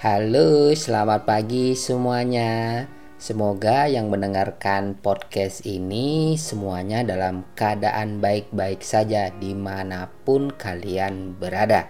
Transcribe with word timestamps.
Halo, 0.00 0.72
selamat 0.72 1.28
pagi 1.28 1.76
semuanya. 1.76 2.88
Semoga 3.20 3.84
yang 3.84 4.08
mendengarkan 4.08 4.96
podcast 4.96 5.68
ini 5.68 6.40
semuanya 6.40 7.04
dalam 7.04 7.44
keadaan 7.52 8.16
baik-baik 8.16 8.80
saja 8.80 9.28
di 9.28 9.52
mana 9.52 10.08
pun 10.08 10.56
kalian 10.56 11.36
berada. 11.36 11.84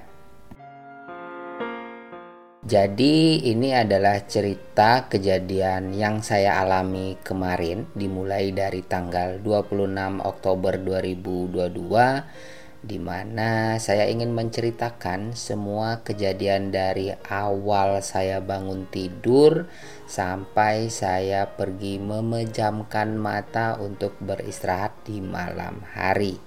Jadi 2.67 3.47
ini 3.47 3.79
adalah 3.79 4.27
cerita 4.27 5.07
kejadian 5.07 5.95
yang 5.95 6.19
saya 6.19 6.67
alami 6.67 7.15
kemarin 7.23 7.95
dimulai 7.95 8.51
dari 8.51 8.83
tanggal 8.83 9.39
26 9.39 10.19
Oktober 10.19 10.83
2022 10.83 12.60
di 12.81 12.97
mana 12.97 13.77
saya 13.77 14.09
ingin 14.09 14.33
menceritakan 14.33 15.37
semua 15.37 16.01
kejadian 16.01 16.73
dari 16.73 17.13
awal 17.29 18.01
saya 18.01 18.41
bangun 18.41 18.89
tidur 18.89 19.69
sampai 20.09 20.89
saya 20.89 21.45
pergi 21.45 22.01
memejamkan 22.01 23.21
mata 23.21 23.77
untuk 23.77 24.17
beristirahat 24.25 24.97
di 25.05 25.21
malam 25.21 25.85
hari. 25.93 26.41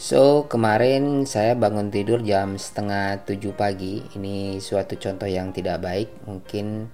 So, 0.00 0.48
kemarin 0.48 1.28
saya 1.28 1.52
bangun 1.52 1.92
tidur 1.92 2.24
jam 2.24 2.56
setengah 2.56 3.20
tujuh 3.28 3.52
pagi. 3.52 4.00
Ini 4.16 4.56
suatu 4.56 4.96
contoh 4.96 5.28
yang 5.28 5.52
tidak 5.52 5.84
baik. 5.84 6.08
Mungkin 6.24 6.88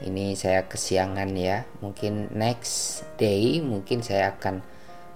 ini 0.00 0.32
saya 0.32 0.64
kesiangan 0.64 1.36
ya. 1.36 1.68
Mungkin 1.84 2.32
next 2.32 3.04
day 3.20 3.60
mungkin 3.60 4.00
saya 4.00 4.32
akan 4.32 4.64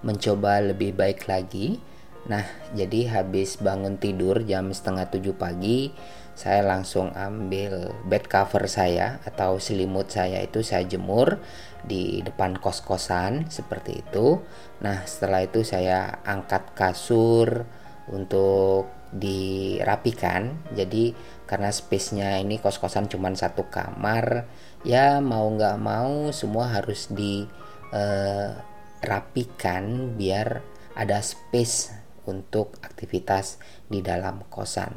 mencoba 0.01 0.61
lebih 0.61 0.93
baik 0.93 1.25
lagi. 1.29 1.81
Nah, 2.29 2.45
jadi 2.77 3.09
habis 3.17 3.57
bangun 3.57 3.97
tidur 3.97 4.45
jam 4.45 4.69
setengah 4.69 5.09
tujuh 5.09 5.33
pagi, 5.33 5.89
saya 6.37 6.61
langsung 6.61 7.09
ambil 7.17 7.97
bed 8.05 8.29
cover 8.29 8.69
saya 8.69 9.17
atau 9.25 9.57
selimut 9.57 10.13
saya 10.13 10.41
itu 10.45 10.61
saya 10.61 10.85
jemur 10.85 11.41
di 11.81 12.21
depan 12.21 12.61
kos-kosan 12.61 13.49
seperti 13.49 14.05
itu. 14.05 14.37
Nah, 14.85 15.01
setelah 15.09 15.41
itu 15.41 15.65
saya 15.65 16.21
angkat 16.21 16.77
kasur 16.77 17.65
untuk 18.09 18.89
dirapikan. 19.11 20.61
Jadi 20.77 21.17
karena 21.49 21.73
space-nya 21.73 22.39
ini 22.39 22.61
kos-kosan 22.61 23.09
cuma 23.09 23.33
satu 23.33 23.67
kamar, 23.67 24.45
ya 24.85 25.19
mau 25.19 25.49
nggak 25.51 25.77
mau 25.81 26.29
semua 26.31 26.69
harus 26.69 27.11
di 27.11 27.43
uh, 27.91 28.70
rapikan 29.01 30.13
biar 30.15 30.61
ada 30.93 31.19
space 31.19 31.89
untuk 32.29 32.77
aktivitas 32.85 33.57
di 33.89 33.99
dalam 34.05 34.45
kosan. 34.47 34.93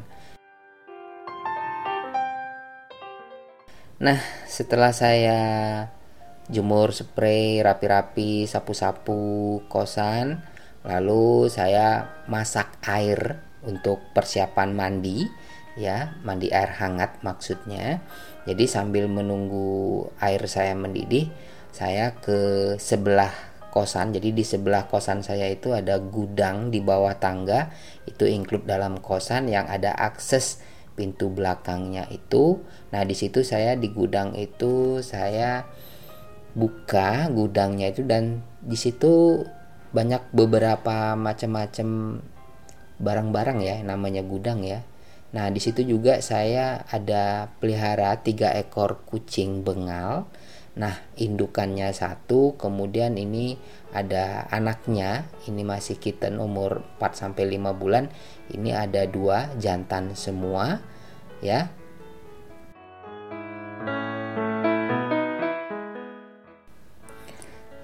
Nah, 3.95 4.19
setelah 4.45 4.91
saya 4.91 5.39
jemur 6.51 6.91
spray 6.93 7.63
rapi-rapi, 7.63 8.45
sapu-sapu 8.45 9.63
kosan, 9.71 10.43
lalu 10.85 11.49
saya 11.49 12.21
masak 12.29 12.75
air 12.85 13.39
untuk 13.65 14.13
persiapan 14.13 14.75
mandi, 14.75 15.25
ya, 15.79 16.19
mandi 16.21 16.51
air 16.51 16.75
hangat 16.75 17.23
maksudnya. 17.25 18.03
Jadi 18.45 18.67
sambil 18.69 19.09
menunggu 19.09 20.05
air 20.21 20.43
saya 20.45 20.77
mendidih, 20.77 21.31
saya 21.73 22.13
ke 22.19 22.75
sebelah 22.77 23.54
kosan. 23.75 24.15
Jadi 24.15 24.31
di 24.31 24.47
sebelah 24.47 24.87
kosan 24.87 25.19
saya 25.19 25.51
itu 25.51 25.75
ada 25.75 25.99
gudang 25.99 26.71
di 26.71 26.79
bawah 26.79 27.19
tangga. 27.19 27.75
Itu 28.07 28.23
include 28.23 28.63
dalam 28.63 29.03
kosan 29.03 29.51
yang 29.51 29.67
ada 29.67 29.91
akses 29.91 30.63
pintu 30.95 31.27
belakangnya 31.27 32.07
itu. 32.07 32.63
Nah, 32.95 33.03
di 33.03 33.11
situ 33.11 33.43
saya 33.43 33.75
di 33.75 33.91
gudang 33.91 34.31
itu 34.39 35.03
saya 35.03 35.67
buka 36.55 37.27
gudangnya 37.35 37.91
itu 37.91 38.07
dan 38.07 38.39
di 38.63 38.79
situ 38.79 39.43
banyak 39.91 40.31
beberapa 40.31 41.19
macam-macam 41.19 42.19
barang-barang 42.95 43.59
ya 43.59 43.83
namanya 43.83 44.23
gudang 44.23 44.63
ya. 44.63 44.87
Nah, 45.35 45.51
di 45.51 45.59
situ 45.59 45.83
juga 45.83 46.23
saya 46.23 46.87
ada 46.87 47.51
pelihara 47.59 48.15
tiga 48.23 48.55
ekor 48.55 49.03
kucing 49.03 49.67
bengal 49.67 50.31
Nah, 50.75 50.91
indukannya 51.15 51.95
satu, 51.95 52.59
kemudian 52.59 53.15
ini 53.15 53.55
ada 53.95 54.43
anaknya, 54.51 55.23
ini 55.47 55.63
masih 55.63 55.95
kitten 55.95 56.35
umur 56.35 56.83
4 56.99 57.15
sampai 57.15 57.47
5 57.47 57.71
bulan. 57.71 58.11
Ini 58.51 58.75
ada 58.75 59.07
dua 59.07 59.55
jantan 59.55 60.11
semua, 60.19 60.83
ya. 61.39 61.71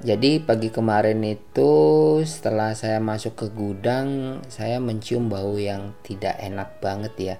Jadi 0.02 0.44
pagi 0.44 0.74
kemarin 0.74 1.22
itu 1.24 1.72
setelah 2.28 2.76
saya 2.76 3.00
masuk 3.00 3.38
ke 3.38 3.48
gudang, 3.54 4.42
saya 4.52 4.82
mencium 4.84 5.32
bau 5.32 5.56
yang 5.56 5.96
tidak 6.04 6.36
enak 6.44 6.82
banget 6.84 7.14
ya. 7.16 7.36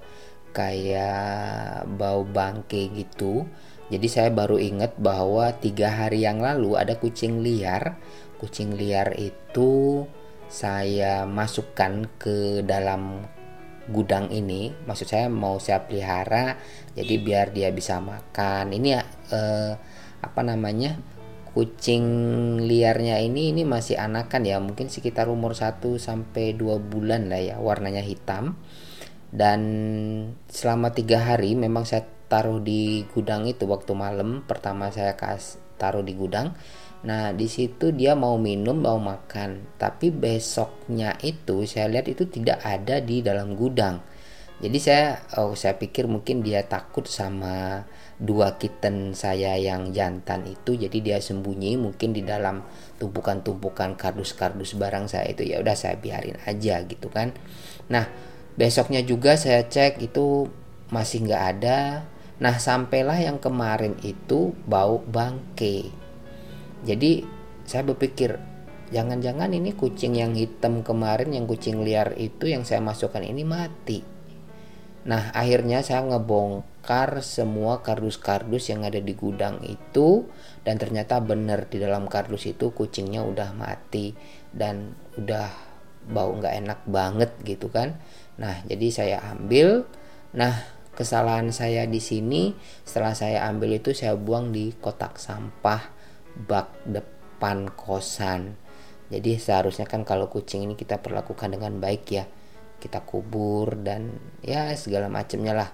Kayak 0.56 1.90
bau 1.98 2.24
bangke 2.24 2.88
gitu 2.94 3.50
jadi 3.92 4.08
saya 4.08 4.30
baru 4.32 4.56
ingat 4.56 4.96
bahwa 4.96 5.52
tiga 5.60 5.92
hari 5.92 6.24
yang 6.24 6.40
lalu 6.40 6.80
ada 6.80 6.96
kucing 6.96 7.44
liar. 7.44 8.00
Kucing 8.40 8.80
liar 8.80 9.12
itu 9.20 10.08
saya 10.48 11.28
masukkan 11.28 12.08
ke 12.16 12.64
dalam 12.64 13.28
gudang 13.92 14.32
ini. 14.32 14.72
Maksud 14.88 15.12
saya 15.12 15.28
mau 15.28 15.60
saya 15.60 15.84
pelihara, 15.84 16.56
jadi 16.96 17.14
biar 17.20 17.52
dia 17.52 17.68
bisa 17.76 18.00
makan. 18.00 18.72
Ini 18.72 18.90
eh, 19.36 19.72
apa 20.24 20.42
namanya? 20.42 20.96
Kucing 21.52 22.08
liarnya 22.64 23.20
ini 23.20 23.52
ini 23.52 23.68
masih 23.68 24.00
anakan 24.00 24.48
ya, 24.48 24.56
mungkin 24.64 24.88
sekitar 24.88 25.28
umur 25.28 25.52
1 25.52 25.84
sampai 26.00 26.56
2 26.56 26.80
bulan 26.80 27.28
lah 27.28 27.44
ya, 27.44 27.56
warnanya 27.60 28.00
hitam. 28.00 28.56
Dan 29.36 29.62
selama 30.48 30.96
tiga 30.96 31.20
hari 31.20 31.60
memang 31.60 31.84
saya 31.84 32.08
taruh 32.32 32.64
di 32.64 33.04
gudang 33.12 33.44
itu 33.44 33.68
waktu 33.68 33.92
malam 33.92 34.48
pertama 34.48 34.88
saya 34.88 35.20
kas 35.20 35.60
taruh 35.76 36.00
di 36.00 36.16
gudang. 36.16 36.56
Nah 37.04 37.36
di 37.36 37.52
situ 37.52 37.92
dia 37.92 38.16
mau 38.16 38.40
minum 38.40 38.80
mau 38.80 38.96
makan. 38.96 39.76
Tapi 39.76 40.16
besoknya 40.16 41.20
itu 41.20 41.68
saya 41.68 41.92
lihat 41.92 42.08
itu 42.08 42.24
tidak 42.32 42.64
ada 42.64 43.04
di 43.04 43.20
dalam 43.20 43.60
gudang. 43.60 44.00
Jadi 44.62 44.78
saya 44.78 45.20
oh 45.42 45.58
saya 45.58 45.76
pikir 45.76 46.06
mungkin 46.06 46.46
dia 46.46 46.64
takut 46.64 47.10
sama 47.10 47.84
dua 48.22 48.62
kitten 48.62 49.12
saya 49.12 49.60
yang 49.60 49.92
jantan 49.92 50.48
itu. 50.48 50.80
Jadi 50.80 51.04
dia 51.04 51.18
sembunyi 51.20 51.76
mungkin 51.76 52.16
di 52.16 52.24
dalam 52.24 52.64
tumpukan-tumpukan 53.02 54.00
kardus-kardus 54.00 54.80
barang 54.80 55.12
saya 55.12 55.28
itu. 55.34 55.44
Ya 55.44 55.60
udah 55.60 55.76
saya 55.76 56.00
biarin 56.00 56.40
aja 56.48 56.80
gitu 56.88 57.12
kan. 57.12 57.36
Nah 57.92 58.08
besoknya 58.56 59.04
juga 59.04 59.36
saya 59.36 59.68
cek 59.68 60.00
itu 60.00 60.46
masih 60.94 61.26
nggak 61.26 61.44
ada 61.58 62.06
Nah, 62.42 62.58
sampailah 62.58 63.22
yang 63.22 63.38
kemarin 63.38 64.02
itu 64.02 64.58
bau 64.66 64.98
bangke. 64.98 65.94
Jadi, 66.82 67.22
saya 67.70 67.86
berpikir, 67.86 68.42
jangan-jangan 68.90 69.54
ini 69.54 69.78
kucing 69.78 70.18
yang 70.18 70.34
hitam 70.34 70.82
kemarin, 70.82 71.38
yang 71.38 71.46
kucing 71.46 71.86
liar 71.86 72.18
itu 72.18 72.50
yang 72.50 72.66
saya 72.66 72.82
masukkan 72.82 73.22
ini 73.22 73.46
mati. 73.46 74.02
Nah, 75.02 75.34
akhirnya 75.34 75.82
saya 75.82 76.06
ngebongkar 76.06 77.26
semua 77.26 77.82
kardus-kardus 77.82 78.70
yang 78.70 78.86
ada 78.86 79.02
di 79.02 79.18
gudang 79.18 79.58
itu 79.66 80.30
dan 80.62 80.78
ternyata 80.78 81.18
benar 81.22 81.66
di 81.70 81.82
dalam 81.82 82.06
kardus 82.06 82.46
itu 82.46 82.70
kucingnya 82.70 83.26
udah 83.26 83.50
mati 83.58 84.14
dan 84.54 84.94
udah 85.18 85.50
bau 86.06 86.38
nggak 86.38 86.54
enak 86.54 86.80
banget 86.86 87.34
gitu 87.42 87.74
kan. 87.74 87.98
Nah, 88.38 88.62
jadi 88.70 88.88
saya 88.94 89.18
ambil. 89.34 89.90
Nah, 90.38 90.81
kesalahan 90.96 91.50
saya 91.56 91.88
di 91.88 92.04
sini 92.04 92.52
setelah 92.84 93.16
saya 93.16 93.48
ambil 93.48 93.80
itu 93.80 93.96
saya 93.96 94.16
buang 94.20 94.52
di 94.52 94.76
kotak 94.76 95.18
sampah 95.18 95.82
bak 96.48 96.88
depan 96.88 97.72
kosan. 97.74 98.56
Jadi 99.12 99.36
seharusnya 99.36 99.84
kan 99.88 100.08
kalau 100.08 100.32
kucing 100.32 100.64
ini 100.64 100.80
kita 100.80 101.04
perlakukan 101.04 101.52
dengan 101.52 101.80
baik 101.84 102.04
ya. 102.08 102.24
Kita 102.82 103.04
kubur 103.04 103.78
dan 103.78 104.16
ya 104.42 104.72
segala 104.80 105.12
macamnya 105.12 105.52
lah. 105.52 105.70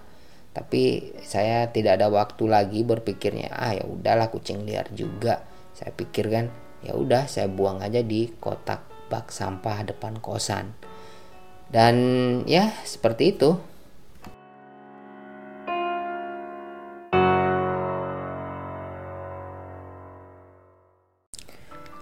Tapi 0.58 1.14
saya 1.22 1.70
tidak 1.70 2.02
ada 2.02 2.10
waktu 2.10 2.50
lagi 2.50 2.82
berpikirnya 2.82 3.54
ah 3.54 3.78
ya 3.78 3.86
udahlah 3.86 4.34
kucing 4.34 4.66
liar 4.66 4.90
juga. 4.90 5.46
Saya 5.78 5.94
pikir 5.94 6.34
kan 6.34 6.50
ya 6.82 6.98
udah 6.98 7.30
saya 7.30 7.46
buang 7.46 7.86
aja 7.86 8.02
di 8.02 8.34
kotak 8.42 9.10
bak 9.14 9.30
sampah 9.30 9.86
depan 9.86 10.18
kosan. 10.18 10.74
Dan 11.70 11.96
ya 12.50 12.74
seperti 12.88 13.38
itu 13.38 13.60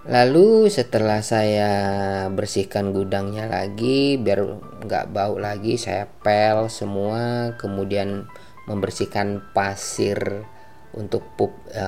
Lalu 0.05 0.69
setelah 0.69 1.25
saya 1.25 1.71
bersihkan 2.29 2.93
gudangnya 2.93 3.49
lagi 3.49 4.21
biar 4.21 4.37
nggak 4.85 5.09
bau 5.09 5.41
lagi 5.41 5.81
saya 5.81 6.05
pel 6.05 6.69
semua 6.69 7.57
kemudian 7.57 8.29
membersihkan 8.69 9.41
pasir 9.49 10.45
untuk 10.93 11.25
pup 11.33 11.57
e, 11.73 11.85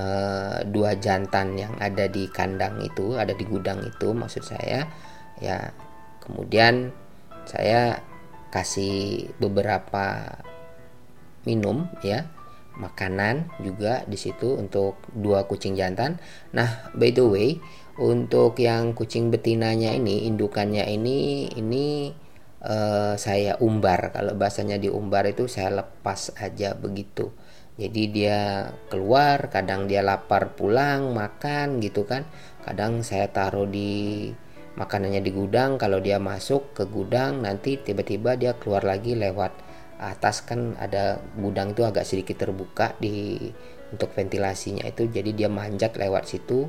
dua 0.65 0.97
jantan 0.97 1.61
yang 1.61 1.77
ada 1.77 2.09
di 2.09 2.25
kandang 2.25 2.81
itu 2.81 3.13
ada 3.21 3.37
di 3.37 3.45
gudang 3.45 3.85
itu 3.85 4.09
maksud 4.17 4.41
saya. 4.41 4.89
Ya 5.37 5.77
kemudian 6.25 6.89
saya 7.45 8.01
kasih 8.49 9.29
beberapa 9.37 10.41
minum 11.45 11.85
ya 12.01 12.25
makanan 12.81 13.49
juga 13.61 14.01
di 14.09 14.17
situ 14.17 14.57
untuk 14.57 14.97
dua 15.13 15.45
kucing 15.45 15.77
jantan. 15.77 16.17
Nah 16.49 16.89
by 16.97 17.13
the 17.13 17.25
way 17.29 17.49
untuk 17.97 18.61
yang 18.61 18.93
kucing 18.93 19.33
betinanya 19.33 19.93
ini 19.97 20.29
indukannya 20.29 20.85
ini 20.85 21.49
ini 21.57 22.13
uh, 22.61 23.17
saya 23.17 23.57
umbar. 23.57 24.13
Kalau 24.13 24.37
bahasanya 24.37 24.77
diumbar 24.77 25.25
itu 25.29 25.49
saya 25.49 25.83
lepas 25.83 26.33
aja 26.37 26.77
begitu. 26.77 27.33
Jadi 27.77 28.09
dia 28.09 28.73
keluar 28.89 29.53
kadang 29.53 29.85
dia 29.85 30.01
lapar 30.01 30.57
pulang 30.57 31.13
makan 31.13 31.77
gitu 31.81 32.05
kan. 32.09 32.25
Kadang 32.65 33.05
saya 33.05 33.29
taruh 33.29 33.69
di 33.69 34.29
makanannya 34.77 35.21
di 35.21 35.31
gudang 35.33 35.81
kalau 35.81 35.97
dia 35.97 36.21
masuk 36.21 36.77
ke 36.77 36.85
gudang 36.85 37.41
nanti 37.41 37.81
tiba-tiba 37.81 38.37
dia 38.37 38.57
keluar 38.57 38.85
lagi 38.85 39.13
lewat 39.13 39.53
atas. 40.01 40.41
Kan 40.45 40.73
ada 40.81 41.21
gudang 41.37 41.73
itu 41.77 41.85
agak 41.85 42.05
sedikit 42.05 42.45
terbuka 42.45 42.97
di 42.97 43.45
untuk 43.93 44.09
ventilasinya 44.13 44.85
itu. 44.89 45.05
Jadi 45.05 45.37
dia 45.37 45.49
manjat 45.49 45.97
lewat 46.01 46.25
situ 46.29 46.65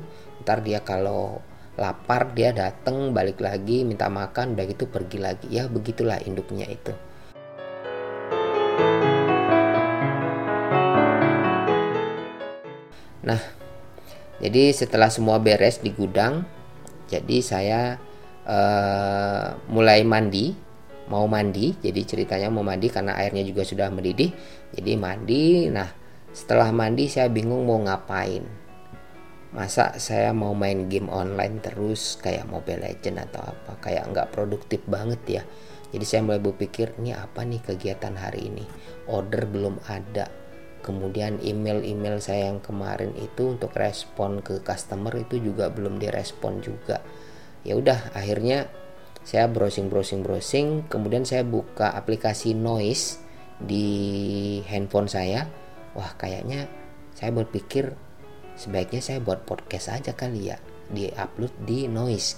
ntar 0.49 0.65
dia 0.65 0.81
kalau 0.81 1.45
lapar 1.77 2.33
dia 2.33 2.49
datang 2.49 3.13
balik 3.13 3.37
lagi 3.37 3.85
minta 3.85 4.09
makan 4.09 4.57
udah 4.57 4.65
gitu 4.65 4.89
pergi 4.89 5.21
lagi. 5.21 5.45
Ya 5.53 5.69
begitulah 5.69 6.17
induknya 6.25 6.65
itu. 6.65 6.89
Nah 13.21 13.37
jadi 14.41 14.73
setelah 14.73 15.13
semua 15.13 15.37
beres 15.37 15.85
di 15.85 15.93
gudang 15.93 16.49
jadi 17.05 17.37
saya 17.45 18.01
uh, 18.49 19.53
mulai 19.69 20.01
mandi 20.01 20.57
mau 21.13 21.29
mandi 21.29 21.77
jadi 21.77 22.01
ceritanya 22.09 22.49
mau 22.49 22.65
mandi 22.65 22.89
karena 22.89 23.21
airnya 23.21 23.45
juga 23.45 23.61
sudah 23.61 23.93
mendidih 23.93 24.33
jadi 24.73 24.97
mandi. 24.97 25.69
Nah 25.69 25.93
setelah 26.33 26.73
mandi 26.73 27.05
saya 27.05 27.29
bingung 27.29 27.69
mau 27.69 27.77
ngapain 27.85 28.58
masa 29.49 29.97
saya 29.97 30.29
mau 30.29 30.53
main 30.53 30.85
game 30.85 31.09
online 31.09 31.57
terus 31.57 32.21
kayak 32.21 32.45
Mobile 32.45 32.85
Legend 32.85 33.25
atau 33.29 33.41
apa 33.49 33.81
kayak 33.81 34.05
nggak 34.13 34.29
produktif 34.29 34.85
banget 34.85 35.21
ya. 35.25 35.43
Jadi 35.89 36.05
saya 36.05 36.21
mulai 36.21 36.37
berpikir 36.37 36.93
ini 37.01 37.17
apa 37.17 37.41
nih 37.41 37.65
kegiatan 37.65 38.13
hari 38.13 38.53
ini? 38.53 38.61
Order 39.09 39.49
belum 39.49 39.81
ada. 39.89 40.29
Kemudian 40.85 41.41
email-email 41.41 42.21
saya 42.21 42.53
yang 42.53 42.61
kemarin 42.61 43.11
itu 43.17 43.57
untuk 43.57 43.73
respon 43.73 44.45
ke 44.45 44.61
customer 44.61 45.11
itu 45.17 45.41
juga 45.41 45.73
belum 45.73 45.97
direspon 45.97 46.61
juga. 46.61 47.01
Ya 47.65 47.73
udah 47.73 48.13
akhirnya 48.13 48.69
saya 49.25 49.49
browsing 49.49 49.89
browsing 49.89 50.21
browsing 50.21 50.87
kemudian 50.87 51.25
saya 51.25 51.41
buka 51.41 51.89
aplikasi 51.97 52.53
noise 52.53 53.17
di 53.57 54.61
handphone 54.69 55.09
saya. 55.09 55.49
Wah 55.97 56.13
kayaknya 56.21 56.69
saya 57.17 57.33
berpikir 57.33 57.97
sebaiknya 58.59 58.99
saya 58.99 59.23
buat 59.23 59.47
podcast 59.47 59.95
aja 59.95 60.11
kali 60.11 60.51
ya 60.51 60.59
di 60.91 61.07
upload 61.07 61.55
di 61.63 61.87
noise. 61.87 62.35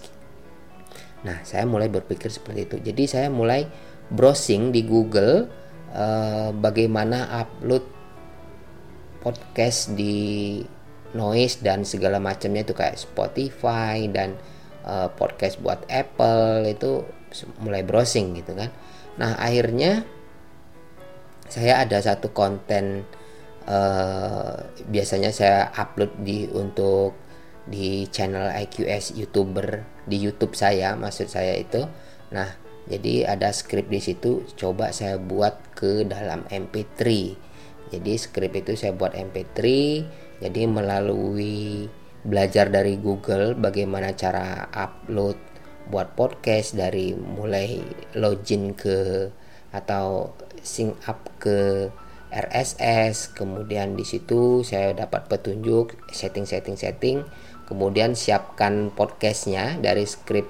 Nah 1.26 1.42
saya 1.42 1.66
mulai 1.66 1.90
berpikir 1.90 2.30
seperti 2.30 2.70
itu. 2.70 2.78
Jadi 2.78 3.04
saya 3.10 3.28
mulai 3.34 3.66
browsing 4.14 4.70
di 4.70 4.86
Google 4.86 5.50
uh, 5.98 6.54
bagaimana 6.54 7.26
upload 7.42 7.82
podcast 9.26 9.98
di 9.98 10.62
noise 11.18 11.60
dan 11.66 11.84
segala 11.84 12.22
macamnya 12.22 12.62
itu 12.64 12.78
kayak 12.78 13.02
Spotify 13.02 14.06
dan 14.14 14.38
uh, 14.86 15.10
podcast 15.10 15.58
buat 15.58 15.82
Apple 15.90 16.70
itu 16.70 17.02
mulai 17.66 17.82
browsing 17.82 18.38
gitu 18.38 18.54
kan. 18.54 18.70
Nah 19.18 19.42
akhirnya 19.42 20.06
saya 21.52 21.84
ada 21.84 22.00
satu 22.00 22.32
konten 22.32 23.04
uh, 23.72 24.68
biasanya 24.92 25.32
saya 25.32 25.72
upload 25.72 26.12
di 26.28 26.52
untuk 26.52 27.16
di 27.64 28.04
channel 28.12 28.52
IQS 28.52 29.16
youtuber 29.16 29.88
di 30.04 30.20
YouTube 30.20 30.60
saya 30.60 31.00
maksud 31.00 31.32
saya 31.32 31.56
itu. 31.56 31.88
Nah 32.36 32.52
jadi 32.90 33.30
ada 33.30 33.54
skrip 33.54 33.88
di 33.88 34.02
situ 34.02 34.44
coba 34.58 34.90
saya 34.92 35.22
buat 35.22 35.78
ke 35.78 36.04
dalam 36.08 36.44
MP3 36.50 37.00
jadi 37.94 38.12
skrip 38.18 38.56
itu 38.58 38.74
saya 38.74 38.96
buat 38.96 39.14
MP3 39.14 39.60
jadi 40.42 40.62
melalui 40.66 41.86
belajar 42.26 42.70
dari 42.74 42.98
Google 42.98 43.54
bagaimana 43.58 44.14
cara 44.18 44.70
upload 44.74 45.38
buat 45.90 46.14
podcast 46.18 46.78
dari 46.78 47.14
mulai 47.14 47.82
login 48.18 48.74
ke 48.74 49.30
atau 49.76 50.34
sync 50.62 50.98
up 51.10 51.20
ke 51.42 51.90
RSS 52.32 53.36
kemudian 53.36 54.00
di 54.00 54.08
situ 54.08 54.64
saya 54.64 54.96
dapat 54.96 55.28
petunjuk 55.28 56.00
setting 56.16 56.48
setting 56.48 56.80
setting 56.80 57.28
kemudian 57.68 58.16
siapkan 58.16 58.90
podcastnya 58.96 59.76
dari 59.84 60.08
skrip 60.08 60.48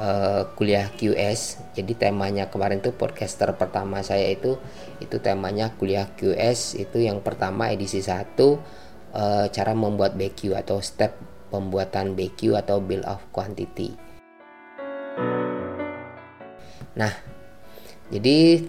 uh, 0.00 0.48
kuliah 0.56 0.88
QS 0.96 1.60
jadi 1.76 2.08
temanya 2.08 2.48
kemarin 2.48 2.80
tuh 2.80 2.96
podcaster 2.96 3.52
pertama 3.54 4.00
saya 4.00 4.32
itu 4.32 4.56
itu 5.04 5.20
temanya 5.20 5.76
kuliah 5.76 6.08
QS 6.16 6.80
itu 6.80 7.04
yang 7.04 7.20
pertama 7.20 7.68
edisi 7.68 8.00
1 8.00 8.36
uh, 8.40 9.46
cara 9.52 9.72
membuat 9.76 10.16
BQ 10.16 10.56
atau 10.56 10.80
step 10.80 11.14
pembuatan 11.50 12.14
BQ 12.14 12.62
atau 12.62 12.78
bill 12.78 13.02
of 13.04 13.20
quantity. 13.34 13.98
Nah 16.94 17.12
jadi 18.10 18.66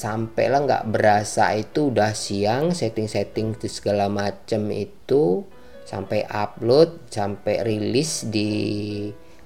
sampai 0.00 0.48
lah 0.48 0.64
nggak 0.64 0.88
berasa 0.88 1.52
itu 1.52 1.92
udah 1.92 2.16
siang 2.16 2.72
setting-setting 2.72 3.60
segala 3.68 4.08
macam 4.08 4.72
itu 4.72 5.44
sampai 5.84 6.24
upload 6.24 7.12
sampai 7.12 7.60
rilis 7.60 8.24
di 8.32 8.48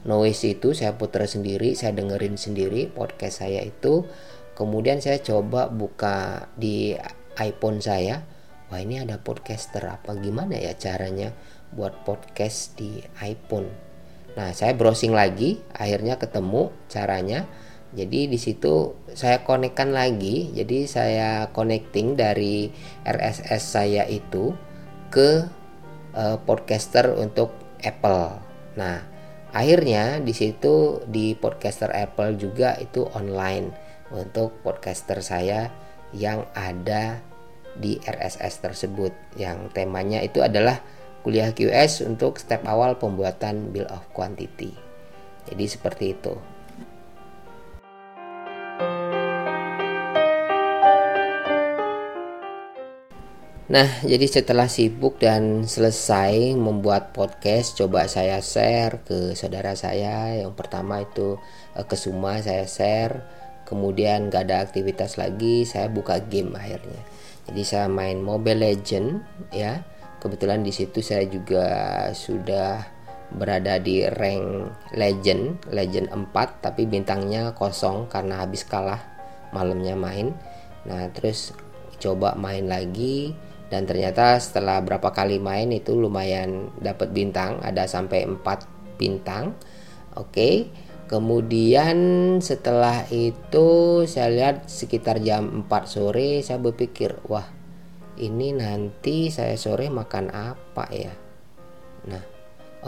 noise 0.06 0.44
itu 0.54 0.70
saya 0.76 0.94
putar 0.94 1.26
sendiri 1.26 1.74
saya 1.74 1.96
dengerin 1.98 2.38
sendiri 2.38 2.86
podcast 2.86 3.42
saya 3.42 3.66
itu. 3.66 4.06
Kemudian 4.54 5.02
saya 5.02 5.18
coba 5.18 5.66
buka 5.66 6.46
di 6.54 6.94
iPhone 7.42 7.82
saya. 7.82 8.22
Wah 8.70 8.78
ini 8.78 9.02
ada 9.02 9.18
podcaster 9.18 9.82
apa? 9.82 10.14
Gimana 10.14 10.54
ya 10.54 10.78
caranya 10.78 11.34
buat 11.74 12.06
podcast 12.06 12.78
di 12.78 13.02
iPhone? 13.18 13.66
Nah 14.38 14.54
saya 14.54 14.78
browsing 14.78 15.10
lagi 15.10 15.58
akhirnya 15.74 16.22
ketemu 16.22 16.70
caranya 16.86 17.50
jadi 17.94 18.26
di 18.26 18.38
situ 18.42 18.98
saya 19.14 19.46
konekkan 19.46 19.94
lagi. 19.94 20.50
Jadi 20.50 20.90
saya 20.90 21.46
connecting 21.54 22.18
dari 22.18 22.66
RSS 23.06 23.62
saya 23.62 24.02
itu 24.10 24.50
ke 25.14 25.46
uh, 26.18 26.36
podcaster 26.42 27.14
untuk 27.14 27.54
Apple. 27.86 28.42
Nah 28.74 28.98
akhirnya 29.54 30.18
di 30.18 30.34
situ 30.34 31.06
di 31.06 31.38
podcaster 31.38 31.94
Apple 31.94 32.34
juga 32.34 32.74
itu 32.82 33.06
online 33.14 33.70
untuk 34.10 34.58
podcaster 34.66 35.22
saya 35.22 35.70
yang 36.10 36.42
ada 36.58 37.22
di 37.78 38.02
RSS 38.02 38.58
tersebut. 38.58 39.14
Yang 39.38 39.70
temanya 39.70 40.18
itu 40.18 40.42
adalah 40.42 40.82
kuliah 41.22 41.54
QS 41.54 42.02
untuk 42.02 42.42
step 42.42 42.66
awal 42.66 42.98
pembuatan 42.98 43.70
bill 43.70 43.86
of 43.86 44.02
quantity. 44.10 44.74
Jadi 45.46 45.64
seperti 45.70 46.18
itu 46.18 46.53
Nah, 53.64 53.88
jadi 54.04 54.28
setelah 54.28 54.68
sibuk 54.68 55.16
dan 55.16 55.64
selesai 55.64 56.52
membuat 56.52 57.16
podcast, 57.16 57.72
coba 57.80 58.04
saya 58.12 58.36
share 58.44 59.00
ke 59.08 59.32
saudara 59.32 59.72
saya. 59.72 60.36
Yang 60.36 60.52
pertama 60.52 61.00
itu 61.00 61.40
eh, 61.72 61.80
ke 61.88 61.96
Suma 61.96 62.36
saya 62.44 62.68
share. 62.68 63.24
Kemudian 63.64 64.28
gak 64.28 64.52
ada 64.52 64.60
aktivitas 64.60 65.16
lagi, 65.16 65.64
saya 65.64 65.88
buka 65.88 66.20
game 66.20 66.52
akhirnya. 66.52 67.00
Jadi 67.48 67.62
saya 67.64 67.88
main 67.88 68.20
Mobile 68.20 68.60
Legend 68.60 69.24
ya. 69.48 69.80
Kebetulan 70.20 70.60
di 70.60 70.68
situ 70.68 71.00
saya 71.00 71.24
juga 71.24 71.64
sudah 72.12 72.84
berada 73.32 73.80
di 73.80 74.04
rank 74.04 74.76
legend, 74.92 75.64
legend 75.72 76.12
4 76.12 76.60
tapi 76.60 76.84
bintangnya 76.84 77.56
kosong 77.56 78.12
karena 78.12 78.44
habis 78.44 78.68
kalah 78.68 79.00
malamnya 79.56 79.96
main. 79.96 80.36
Nah, 80.84 81.08
terus 81.16 81.56
coba 81.96 82.36
main 82.36 82.68
lagi 82.68 83.32
dan 83.72 83.88
ternyata 83.88 84.36
setelah 84.36 84.78
berapa 84.84 85.10
kali 85.10 85.40
main 85.40 85.72
itu 85.72 85.96
lumayan 85.96 86.68
dapat 86.78 87.10
bintang 87.10 87.58
ada 87.64 87.88
sampai 87.88 88.28
4 88.28 89.00
bintang. 89.00 89.56
Oke 90.14 90.70
kemudian 91.04 91.96
setelah 92.40 93.04
itu 93.12 94.02
saya 94.08 94.28
lihat 94.32 94.56
sekitar 94.70 95.20
jam 95.20 95.66
4 95.68 95.84
sore 95.84 96.40
saya 96.40 96.56
berpikir 96.60 97.20
wah 97.28 97.44
ini 98.16 98.54
nanti 98.54 99.28
saya 99.28 99.58
sore 99.58 99.90
makan 99.90 100.30
apa 100.32 100.84
ya? 100.94 101.14
Nah 102.08 102.24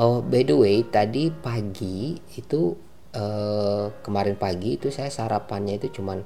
oh 0.00 0.22
by 0.22 0.44
the 0.44 0.56
way 0.56 0.84
tadi 0.86 1.32
pagi 1.32 2.14
itu 2.36 2.76
eh, 3.16 3.84
kemarin 4.00 4.36
pagi 4.36 4.78
itu 4.78 4.92
saya 4.92 5.10
sarapannya 5.10 5.80
itu 5.82 6.00
cuman 6.00 6.22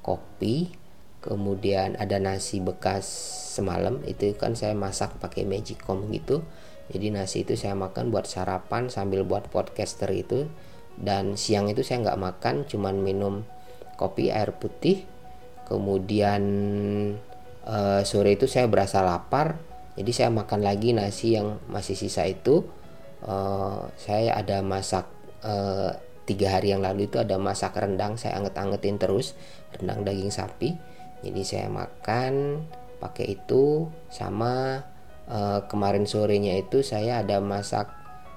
kopi 0.00 0.87
kemudian 1.24 1.98
ada 1.98 2.16
nasi 2.22 2.62
bekas 2.62 3.06
semalam 3.58 3.98
itu 4.06 4.34
kan 4.38 4.54
saya 4.54 4.74
masak 4.74 5.18
pakai 5.18 5.44
magicom 5.44 6.06
gitu. 6.14 6.46
Jadi 6.88 7.12
nasi 7.12 7.44
itu 7.44 7.52
saya 7.58 7.76
makan 7.76 8.08
buat 8.08 8.24
sarapan 8.24 8.88
sambil 8.88 9.26
buat 9.26 9.50
podcaster 9.52 10.08
itu. 10.14 10.48
Dan 10.98 11.38
siang 11.38 11.70
itu 11.70 11.86
saya 11.86 12.02
nggak 12.02 12.20
makan 12.20 12.54
cuman 12.66 12.98
minum 13.02 13.46
kopi 14.00 14.30
air 14.32 14.56
putih. 14.56 15.04
Kemudian 15.68 16.42
uh, 17.68 18.00
sore 18.08 18.40
itu 18.40 18.48
saya 18.48 18.64
berasa 18.70 19.04
lapar 19.04 19.68
jadi 19.98 20.10
saya 20.14 20.30
makan 20.30 20.62
lagi 20.62 20.94
nasi 20.94 21.34
yang 21.34 21.58
masih 21.66 21.98
sisa 21.98 22.22
itu. 22.30 22.62
Uh, 23.18 23.90
saya 23.98 24.38
ada 24.38 24.62
masak 24.62 25.10
uh, 25.42 25.90
tiga 26.22 26.54
hari 26.54 26.70
yang 26.70 26.86
lalu 26.86 27.10
itu 27.10 27.18
ada 27.18 27.34
masak 27.34 27.74
rendang 27.74 28.14
saya 28.14 28.38
anget-angetin 28.38 28.94
terus 28.94 29.34
rendang 29.74 30.06
daging 30.06 30.30
sapi 30.30 30.78
jadi 31.22 31.42
saya 31.42 31.66
makan 31.66 32.62
pakai 33.02 33.38
itu 33.38 33.90
sama 34.10 34.82
uh, 35.30 35.66
kemarin 35.66 36.06
sorenya 36.06 36.58
itu 36.58 36.82
saya 36.82 37.22
ada 37.22 37.38
masak 37.42 37.90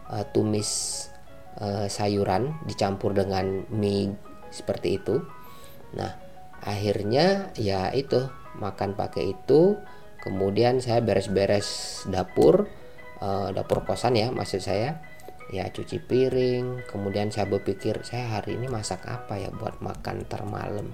uh, 0.09 0.25
tumis 0.33 1.09
uh, 1.61 1.85
sayuran 1.85 2.57
dicampur 2.65 3.13
dengan 3.13 3.65
mie 3.69 4.17
seperti 4.49 5.01
itu. 5.01 5.21
Nah 5.97 6.13
akhirnya 6.61 7.53
ya 7.57 7.89
itu 7.93 8.29
makan 8.57 8.97
pakai 8.97 9.33
itu. 9.37 9.77
Kemudian 10.21 10.77
saya 10.77 11.01
beres-beres 11.01 12.01
dapur 12.05 12.69
uh, 13.17 13.49
dapur 13.49 13.81
kosan 13.85 14.17
ya 14.17 14.29
maksud 14.29 14.61
saya. 14.61 15.01
Ya 15.51 15.67
cuci 15.67 15.99
piring. 15.99 16.85
Kemudian 16.87 17.33
saya 17.33 17.49
berpikir 17.49 18.05
saya 18.07 18.39
hari 18.39 18.55
ini 18.55 18.69
masak 18.71 19.03
apa 19.09 19.35
ya 19.41 19.49
buat 19.51 19.81
makan 19.83 20.23
termalam 20.29 20.93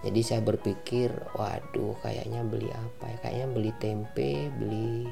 jadi 0.00 0.20
saya 0.24 0.40
berpikir 0.40 1.12
waduh 1.36 1.92
kayaknya 2.00 2.40
beli 2.40 2.72
apa 2.72 3.04
ya? 3.12 3.16
Kayaknya 3.20 3.46
beli 3.52 3.70
tempe 3.76 4.32
beli 4.56 5.04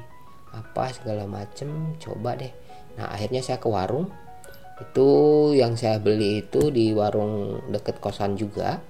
apa 0.49 0.89
segala 0.89 1.29
macem 1.29 1.93
coba 2.01 2.33
deh. 2.33 2.49
Nah 2.97 3.13
akhirnya 3.13 3.45
saya 3.45 3.61
ke 3.61 3.69
warung. 3.69 4.09
Itu 4.81 5.07
yang 5.53 5.77
saya 5.77 6.01
beli 6.01 6.41
itu 6.41 6.73
di 6.73 6.89
warung 6.97 7.61
deket 7.69 8.01
kosan 8.01 8.33
juga. 8.33 8.81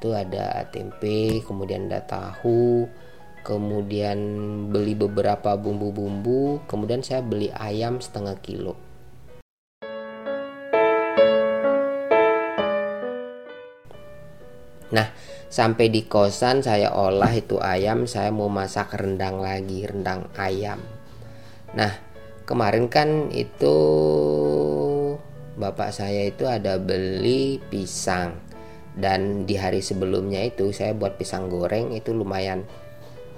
Itu 0.00 0.16
ada 0.16 0.64
tempe 0.72 1.44
kemudian 1.44 1.92
ada 1.92 2.00
tahu 2.00 2.88
kemudian 3.42 4.18
beli 4.70 4.94
beberapa 4.94 5.58
bumbu-bumbu 5.58 6.62
kemudian 6.70 7.02
saya 7.04 7.20
beli 7.20 7.52
ayam 7.52 8.00
setengah 8.00 8.40
kilo. 8.40 8.72
Nah 14.92 15.08
sampai 15.52 15.92
di 15.92 16.08
kosan 16.08 16.64
saya 16.64 16.96
olah 16.96 17.28
itu 17.36 17.60
ayam 17.60 18.08
saya 18.08 18.32
mau 18.32 18.48
masak 18.48 18.96
rendang 18.96 19.44
lagi 19.44 19.84
rendang 19.84 20.32
ayam. 20.40 20.80
Nah 21.76 21.92
kemarin 22.48 22.88
kan 22.88 23.28
itu 23.28 23.76
bapak 25.60 25.92
saya 25.92 26.24
itu 26.32 26.48
ada 26.48 26.80
beli 26.80 27.60
pisang. 27.68 28.40
Dan 28.92 29.48
di 29.48 29.56
hari 29.56 29.80
sebelumnya 29.80 30.44
itu 30.44 30.68
saya 30.68 30.92
buat 30.92 31.16
pisang 31.16 31.48
goreng 31.48 31.96
itu 31.96 32.12
lumayan 32.12 32.64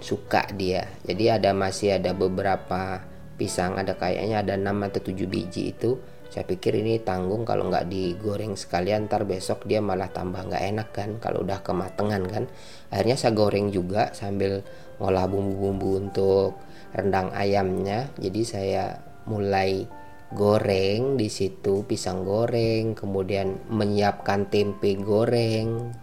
suka 0.03 0.51
dia. 0.55 0.91
Jadi 1.07 1.31
ada 1.31 1.55
masih 1.55 1.95
ada 1.95 2.11
beberapa 2.11 3.07
pisang 3.39 3.79
ada 3.79 3.95
kayaknya 3.95 4.43
ada 4.43 4.55
6 4.59 4.87
atau 4.91 5.01
7 5.03 5.31
biji 5.31 5.75
itu 5.75 5.99
saya 6.35 6.51
pikir 6.51 6.75
ini 6.83 6.99
tanggung 6.99 7.47
kalau 7.47 7.71
nggak 7.71 7.87
digoreng 7.87 8.59
sekalian 8.59 9.07
ntar 9.07 9.23
besok 9.23 9.71
dia 9.71 9.79
malah 9.79 10.11
tambah 10.11 10.43
nggak 10.43 10.65
enak 10.67 10.89
kan 10.91 11.11
kalau 11.23 11.47
udah 11.47 11.63
kematangan 11.63 12.27
kan. 12.27 12.45
Akhirnya 12.91 13.15
saya 13.15 13.39
goreng 13.39 13.71
juga 13.71 14.11
sambil 14.11 14.67
ngolah 14.99 15.31
bumbu-bumbu 15.31 16.03
untuk 16.03 16.59
rendang 16.91 17.31
ayamnya. 17.31 18.11
Jadi 18.19 18.43
saya 18.43 18.99
mulai 19.31 19.87
goreng 20.35 21.15
di 21.15 21.31
situ 21.31 21.87
pisang 21.87 22.27
goreng 22.27 22.99
kemudian 22.99 23.71
menyiapkan 23.71 24.51
tempe 24.51 24.99
goreng 24.99 25.95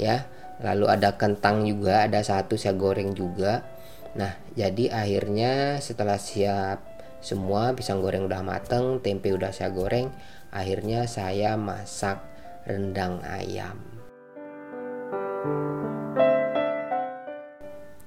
ya. 0.00 0.24
Lalu 0.64 0.96
ada 0.96 1.20
kentang 1.20 1.68
juga 1.68 2.08
ada 2.08 2.24
satu 2.24 2.56
saya 2.56 2.72
goreng 2.72 3.12
juga. 3.12 3.60
Nah 4.16 4.32
jadi 4.56 4.96
akhirnya 4.96 5.76
setelah 5.84 6.16
siap 6.16 6.93
semua 7.24 7.72
pisang 7.72 8.04
goreng 8.04 8.28
udah 8.28 8.44
mateng 8.44 9.00
tempe 9.00 9.32
udah 9.32 9.48
saya 9.48 9.72
goreng 9.72 10.12
akhirnya 10.52 11.08
saya 11.08 11.56
masak 11.56 12.20
rendang 12.68 13.24
ayam. 13.24 13.80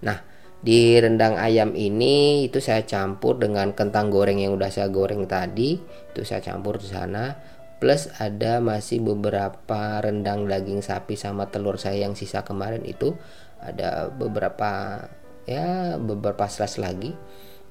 Nah 0.05 0.21
di 0.61 1.01
rendang 1.01 1.33
ayam 1.33 1.73
ini 1.73 2.45
itu 2.45 2.61
saya 2.61 2.85
campur 2.85 3.41
dengan 3.41 3.73
kentang 3.73 4.13
goreng 4.13 4.37
yang 4.37 4.53
udah 4.53 4.69
saya 4.69 4.93
goreng 4.93 5.25
tadi 5.25 5.81
itu 5.81 6.21
saya 6.21 6.45
campur 6.45 6.77
di 6.77 6.85
sana. 6.85 7.33
Plus 7.77 8.09
ada 8.21 8.57
masih 8.61 9.01
beberapa 9.01 10.01
rendang 10.01 10.45
daging 10.45 10.81
sapi 10.85 11.17
sama 11.17 11.49
telur 11.49 11.81
saya 11.81 12.05
yang 12.05 12.13
sisa 12.13 12.45
kemarin 12.45 12.85
itu. 12.85 13.17
Ada 13.61 14.13
beberapa 14.13 15.01
ya 15.49 15.97
beberapa 15.97 16.45
slice 16.49 16.77
lagi. 16.81 17.13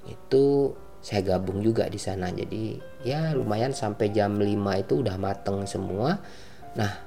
Itu 0.06 0.74
saya 1.06 1.22
gabung 1.22 1.62
juga 1.62 1.86
di 1.86 2.02
sana. 2.02 2.34
Jadi 2.34 2.82
ya 3.06 3.30
lumayan 3.30 3.70
sampai 3.70 4.10
jam 4.10 4.34
5 4.42 4.82
itu 4.82 5.06
udah 5.06 5.14
mateng 5.14 5.62
semua. 5.62 6.18
Nah 6.74 6.98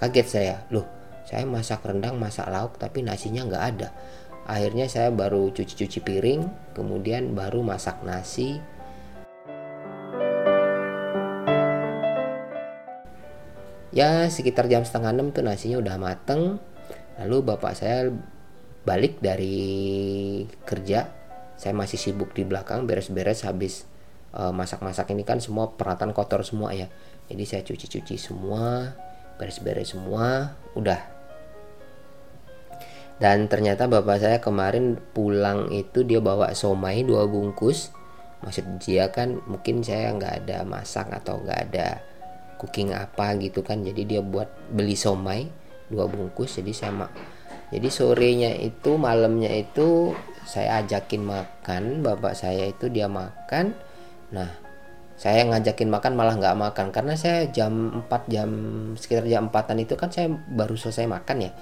kaget 0.00 0.26
saya. 0.32 0.56
Loh 0.72 0.88
saya 1.28 1.44
masak 1.44 1.84
rendang 1.84 2.16
masak 2.16 2.48
lauk 2.48 2.80
tapi 2.80 3.04
nasinya 3.04 3.44
nggak 3.44 3.64
ada. 3.76 3.92
Akhirnya 4.48 4.88
saya 4.88 5.12
baru 5.12 5.52
cuci-cuci 5.52 6.00
piring 6.00 6.72
kemudian 6.72 7.36
baru 7.36 7.60
masak 7.60 8.00
nasi. 8.00 8.64
Ya 13.92 14.24
sekitar 14.32 14.72
jam 14.72 14.88
setengah 14.88 15.12
enam 15.12 15.36
tuh 15.36 15.44
nasinya 15.44 15.84
udah 15.84 16.00
mateng. 16.00 16.56
Lalu 17.20 17.36
bapak 17.44 17.76
saya 17.76 18.08
balik 18.88 19.20
dari 19.20 19.68
kerja 20.64 21.23
saya 21.64 21.72
masih 21.72 21.96
sibuk 21.96 22.36
di 22.36 22.44
belakang 22.44 22.84
beres-beres 22.84 23.40
habis 23.48 23.88
uh, 24.36 24.52
masak-masak 24.52 25.08
ini 25.16 25.24
kan 25.24 25.40
semua 25.40 25.72
peralatan 25.72 26.12
kotor 26.12 26.44
semua 26.44 26.76
ya. 26.76 26.92
Jadi 27.32 27.44
saya 27.48 27.64
cuci-cuci 27.64 28.20
semua 28.20 28.92
beres-beres 29.40 29.96
semua 29.96 30.60
udah. 30.76 31.00
Dan 33.16 33.48
ternyata 33.48 33.88
bapak 33.88 34.20
saya 34.20 34.38
kemarin 34.44 35.00
pulang 35.16 35.72
itu 35.72 36.04
dia 36.04 36.20
bawa 36.20 36.52
somai 36.52 37.00
dua 37.00 37.24
bungkus. 37.24 37.88
Maksud 38.44 38.84
dia 38.84 39.08
kan 39.08 39.40
mungkin 39.48 39.80
saya 39.80 40.12
nggak 40.12 40.44
ada 40.44 40.68
masak 40.68 41.08
atau 41.16 41.40
nggak 41.40 41.60
ada 41.72 42.04
cooking 42.60 42.92
apa 42.92 43.40
gitu 43.40 43.64
kan. 43.64 43.80
Jadi 43.80 44.04
dia 44.04 44.20
buat 44.20 44.52
beli 44.68 45.00
somai 45.00 45.48
dua 45.88 46.04
bungkus 46.12 46.60
jadi 46.60 46.76
sama. 46.76 47.08
Jadi 47.72 47.88
sorenya 47.88 48.52
itu 48.52 49.00
malamnya 49.00 49.48
itu 49.48 50.12
saya 50.44 50.84
ajakin 50.84 51.24
makan 51.24 52.04
bapak 52.04 52.36
saya 52.36 52.68
itu 52.68 52.92
dia 52.92 53.08
makan. 53.08 53.72
Nah 54.30 54.50
saya 55.14 55.46
ngajakin 55.46 55.88
makan 55.88 56.12
malah 56.18 56.36
nggak 56.36 56.58
makan. 56.58 56.86
Karena 56.92 57.14
saya 57.16 57.48
jam 57.48 58.04
4 58.06 58.32
jam 58.32 58.50
sekitar 58.98 59.24
jam 59.24 59.48
4an 59.48 59.78
itu 59.80 59.94
kan 59.96 60.12
saya 60.12 60.28
baru 60.30 60.76
selesai 60.76 61.08
makan 61.08 61.48
ya. 61.48 61.52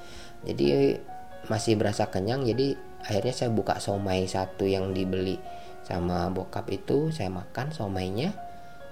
Jadi 0.42 0.98
masih 1.46 1.78
berasa 1.78 2.10
kenyang. 2.10 2.42
Jadi 2.42 2.74
akhirnya 3.02 3.34
saya 3.34 3.50
buka 3.54 3.78
somai 3.78 4.26
satu 4.26 4.66
yang 4.66 4.90
dibeli 4.90 5.38
sama 5.86 6.32
bokap 6.34 6.66
itu. 6.72 7.14
Saya 7.14 7.30
makan 7.30 7.70
somainya 7.70 8.34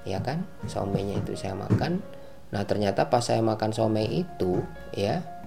ya 0.07 0.23
kan? 0.23 0.47
Somainya 0.71 1.19
itu 1.19 1.35
saya 1.35 1.57
makan. 1.57 2.05
Nah 2.51 2.63
ternyata 2.67 3.09
pas 3.09 3.25
saya 3.25 3.41
makan 3.41 3.71
somai 3.75 4.07
itu 4.07 4.63
ya 4.95 5.40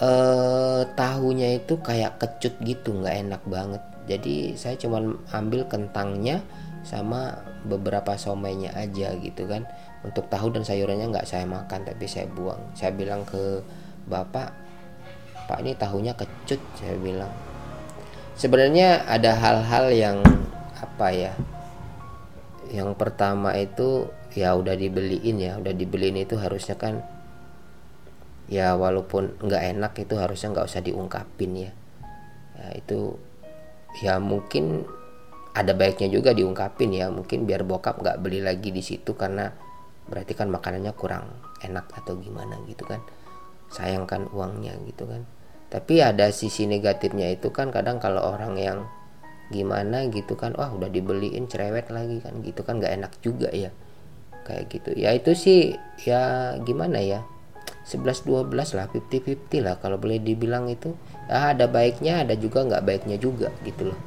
eh, 0.00 0.82
tahunya 0.96 1.60
itu 1.60 1.76
kayak 1.80 2.16
kecut 2.20 2.54
gitu 2.64 2.96
nggak 2.96 3.16
enak 3.28 3.42
banget. 3.46 3.82
Jadi 4.08 4.56
saya 4.56 4.74
cuma 4.80 4.98
ambil 5.30 5.68
kentangnya 5.68 6.42
sama 6.82 7.44
beberapa 7.68 8.16
somainya 8.16 8.72
aja 8.74 9.12
gitu 9.20 9.44
kan. 9.46 9.68
Untuk 10.00 10.32
tahu 10.32 10.48
dan 10.56 10.64
sayurannya 10.64 11.12
nggak 11.12 11.28
saya 11.28 11.44
makan 11.44 11.84
tapi 11.84 12.08
saya 12.08 12.24
buang. 12.32 12.60
Saya 12.72 12.96
bilang 12.96 13.28
ke 13.28 13.60
bapak 14.08 14.50
pak 15.44 15.58
ini 15.60 15.76
tahunya 15.76 16.16
kecut 16.16 16.60
saya 16.80 16.96
bilang. 16.96 17.30
Sebenarnya 18.40 19.04
ada 19.04 19.36
hal-hal 19.36 19.92
yang 19.92 20.18
apa 20.80 21.12
ya 21.12 21.32
yang 22.72 22.96
pertama 22.96 23.52
itu 23.58 24.08
ya 24.32 24.56
udah 24.56 24.72
dibeliin 24.72 25.36
ya. 25.36 25.52
Udah 25.60 25.76
dibeliin 25.76 26.24
itu 26.24 26.40
harusnya 26.40 26.80
kan 26.80 27.04
ya 28.50 28.74
walaupun 28.74 29.38
nggak 29.38 29.62
enak 29.78 29.92
itu 30.02 30.18
harusnya 30.18 30.50
nggak 30.50 30.66
usah 30.66 30.82
diungkapin 30.82 31.70
ya. 31.70 31.72
ya 32.58 32.66
itu 32.74 33.14
ya 34.02 34.18
mungkin 34.18 34.84
ada 35.54 35.70
baiknya 35.70 36.10
juga 36.10 36.34
diungkapin 36.34 36.90
ya. 36.90 37.06
Mungkin 37.08 37.46
biar 37.46 37.62
bokap 37.62 38.02
nggak 38.02 38.18
beli 38.18 38.42
lagi 38.42 38.74
di 38.74 38.82
situ 38.82 39.14
karena 39.14 39.54
berarti 40.10 40.34
kan 40.34 40.50
makanannya 40.50 40.90
kurang 40.98 41.30
enak 41.62 41.86
atau 41.94 42.18
gimana 42.18 42.58
gitu 42.66 42.82
kan. 42.82 42.98
Sayangkan 43.70 44.34
uangnya 44.34 44.74
gitu 44.82 45.06
kan. 45.06 45.22
Tapi 45.70 46.02
ada 46.02 46.34
sisi 46.34 46.66
negatifnya 46.66 47.30
itu 47.30 47.54
kan 47.54 47.70
kadang 47.70 48.02
kalau 48.02 48.34
orang 48.34 48.58
yang 48.58 48.78
gimana 49.54 50.06
gitu 50.10 50.34
kan 50.38 50.54
wah 50.58 50.70
udah 50.70 50.90
dibeliin 50.90 51.50
cerewet 51.50 51.90
lagi 51.90 52.22
kan 52.22 52.38
gitu 52.42 52.66
kan 52.66 52.82
nggak 52.82 52.98
enak 52.98 53.12
juga 53.22 53.46
ya. 53.54 53.70
Kayak 54.42 54.74
gitu. 54.74 54.90
Ya 54.98 55.14
itu 55.14 55.38
sih 55.38 55.78
ya 56.02 56.58
gimana 56.66 56.98
ya 56.98 57.22
11-12 57.90 58.78
lah 58.78 58.86
50-50 58.86 59.66
lah 59.66 59.74
kalau 59.82 59.98
boleh 59.98 60.22
dibilang 60.22 60.70
itu. 60.70 60.94
Ya 61.26 61.50
ada 61.50 61.66
baiknya 61.66 62.22
ada 62.22 62.38
juga 62.38 62.62
nggak 62.62 62.86
baiknya 62.86 63.18
juga 63.18 63.50
gitu 63.66 63.90
loh. 63.90 64.00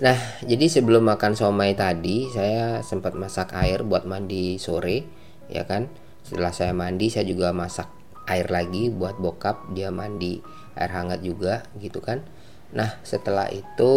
Nah, 0.00 0.16
jadi 0.40 0.64
sebelum 0.64 1.04
makan 1.04 1.36
somai 1.36 1.76
tadi, 1.76 2.24
saya 2.32 2.80
sempat 2.80 3.12
masak 3.12 3.52
air 3.52 3.84
buat 3.84 4.08
mandi 4.08 4.56
sore, 4.56 5.04
ya 5.52 5.68
kan? 5.68 5.92
Setelah 6.24 6.56
saya 6.56 6.72
mandi, 6.72 7.12
saya 7.12 7.28
juga 7.28 7.52
masak 7.52 8.00
air 8.30 8.46
lagi 8.48 8.88
buat 8.88 9.18
bokap 9.18 9.74
dia 9.74 9.90
mandi 9.90 10.38
air 10.78 10.88
hangat 10.94 11.20
juga 11.26 11.66
gitu 11.82 11.98
kan? 11.98 12.22
Nah 12.70 13.02
setelah 13.02 13.50
itu 13.50 13.92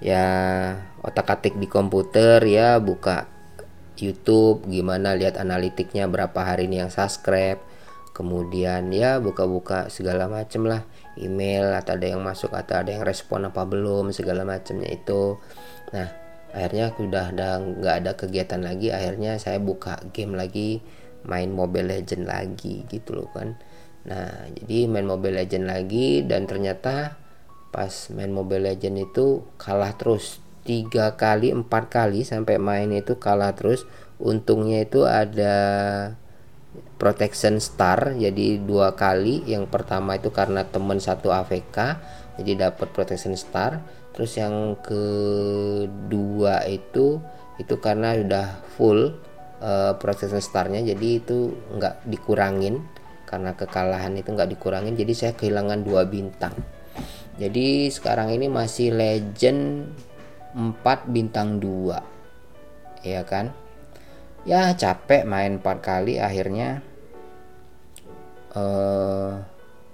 ya 0.00 0.26
otak-atik 1.04 1.56
di 1.60 1.68
komputer 1.68 2.40
ya 2.44 2.80
buka 2.80 3.28
YouTube 4.00 4.64
gimana 4.64 5.12
lihat 5.12 5.36
analitiknya 5.36 6.08
berapa 6.08 6.40
hari 6.40 6.66
ini 6.66 6.80
yang 6.80 6.92
subscribe. 6.92 7.60
Kemudian 8.10 8.90
ya 8.90 9.20
buka-buka 9.22 9.88
segala 9.92 10.26
macem 10.26 10.66
lah. 10.66 10.84
Email 11.20 11.72
atau 11.76 11.96
ada 11.96 12.06
yang 12.08 12.24
masuk 12.24 12.52
atau 12.52 12.80
ada 12.80 12.90
yang 12.90 13.04
respon 13.04 13.48
apa 13.48 13.64
belum 13.68 14.10
segala 14.10 14.42
macamnya 14.44 14.88
itu. 14.88 15.36
Nah 15.92 16.08
akhirnya 16.50 16.90
sudah 16.96 17.30
ada 17.30 17.60
nggak 17.60 17.94
ada 18.04 18.10
kegiatan 18.16 18.60
lagi. 18.60 18.90
Akhirnya 18.90 19.36
saya 19.36 19.60
buka 19.60 20.00
game 20.16 20.34
lagi 20.34 20.80
main 21.28 21.52
Mobile 21.52 21.92
Legend 22.00 22.24
lagi 22.24 22.88
gitu 22.88 23.20
loh 23.20 23.28
kan. 23.36 23.56
Nah 24.08 24.48
jadi 24.56 24.88
main 24.88 25.04
Mobile 25.04 25.44
Legend 25.44 25.68
lagi 25.68 26.24
dan 26.24 26.48
ternyata 26.48 27.19
pas 27.70 28.10
main 28.10 28.30
Mobile 28.30 28.74
Legend 28.74 29.10
itu 29.10 29.46
kalah 29.56 29.94
terus. 29.94 30.42
Tiga 30.66 31.16
kali 31.16 31.54
empat 31.54 31.88
kali 31.88 32.26
sampai 32.26 32.60
main 32.60 32.90
itu 32.92 33.16
kalah 33.16 33.54
terus. 33.56 33.86
Untungnya 34.20 34.84
itu 34.84 35.08
ada 35.08 35.56
protection 37.00 37.56
star 37.62 38.12
jadi 38.18 38.60
dua 38.60 38.92
kali. 38.98 39.46
Yang 39.48 39.70
pertama 39.72 40.18
itu 40.18 40.28
karena 40.34 40.66
temen 40.68 41.00
satu 41.00 41.32
AVK 41.32 41.78
jadi 42.42 42.68
dapat 42.68 42.92
protection 42.92 43.32
star. 43.38 43.80
Terus 44.12 44.36
yang 44.36 44.76
kedua 44.82 46.66
itu 46.66 47.22
itu 47.56 47.74
karena 47.78 48.16
udah 48.18 48.60
full 48.76 49.14
uh, 49.62 49.92
proses 49.96 50.34
startnya 50.42 50.82
jadi 50.82 51.22
itu 51.22 51.54
nggak 51.78 52.04
dikurangin. 52.04 52.84
Karena 53.24 53.54
kekalahan 53.54 54.18
itu 54.18 54.34
nggak 54.34 54.50
dikurangin 54.58 54.98
jadi 54.98 55.12
saya 55.14 55.32
kehilangan 55.38 55.86
dua 55.86 56.02
bintang 56.02 56.50
jadi 57.40 57.88
sekarang 57.88 58.36
ini 58.36 58.52
masih 58.52 58.92
legend 58.92 59.88
4 60.52 60.84
bintang 61.08 61.56
2 61.56 61.96
ya 63.00 63.24
kan? 63.24 63.56
Ya 64.44 64.76
capek 64.76 65.24
main 65.24 65.56
4 65.56 65.64
kali 65.80 66.20
akhirnya 66.20 66.84
uh, 68.52 69.40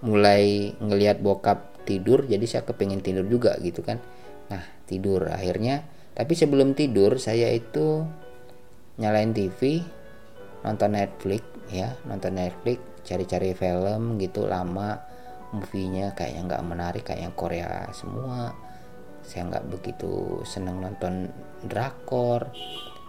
mulai 0.03 0.75
ngelihat 0.83 1.23
bokap 1.23 1.87
tidur 1.87 2.27
jadi 2.27 2.43
saya 2.51 2.63
kepingin 2.67 2.99
tidur 2.99 3.23
juga 3.31 3.55
gitu 3.63 3.87
kan. 3.87 4.03
Nah 4.51 4.67
tidur 4.91 5.31
akhirnya. 5.31 5.87
Tapi 6.19 6.35
sebelum 6.35 6.75
tidur 6.75 7.23
saya 7.23 7.55
itu 7.55 8.03
nyalain 8.99 9.31
TV 9.31 9.87
nonton 10.67 10.99
Netflix 10.99 11.47
ya 11.71 11.95
nonton 12.11 12.43
Netflix 12.43 12.83
cari-cari 13.07 13.55
film 13.55 14.19
gitu 14.19 14.51
lama 14.51 14.99
movie-nya 15.57 16.13
kayaknya 16.13 16.43
nggak 16.53 16.65
menarik 16.69 17.03
kayak 17.09 17.23
yang 17.25 17.35
Korea 17.35 17.89
semua. 17.97 18.53
Saya 19.25 19.49
nggak 19.49 19.67
begitu 19.73 20.45
seneng 20.45 20.85
nonton 20.85 21.33
drakor. 21.65 22.53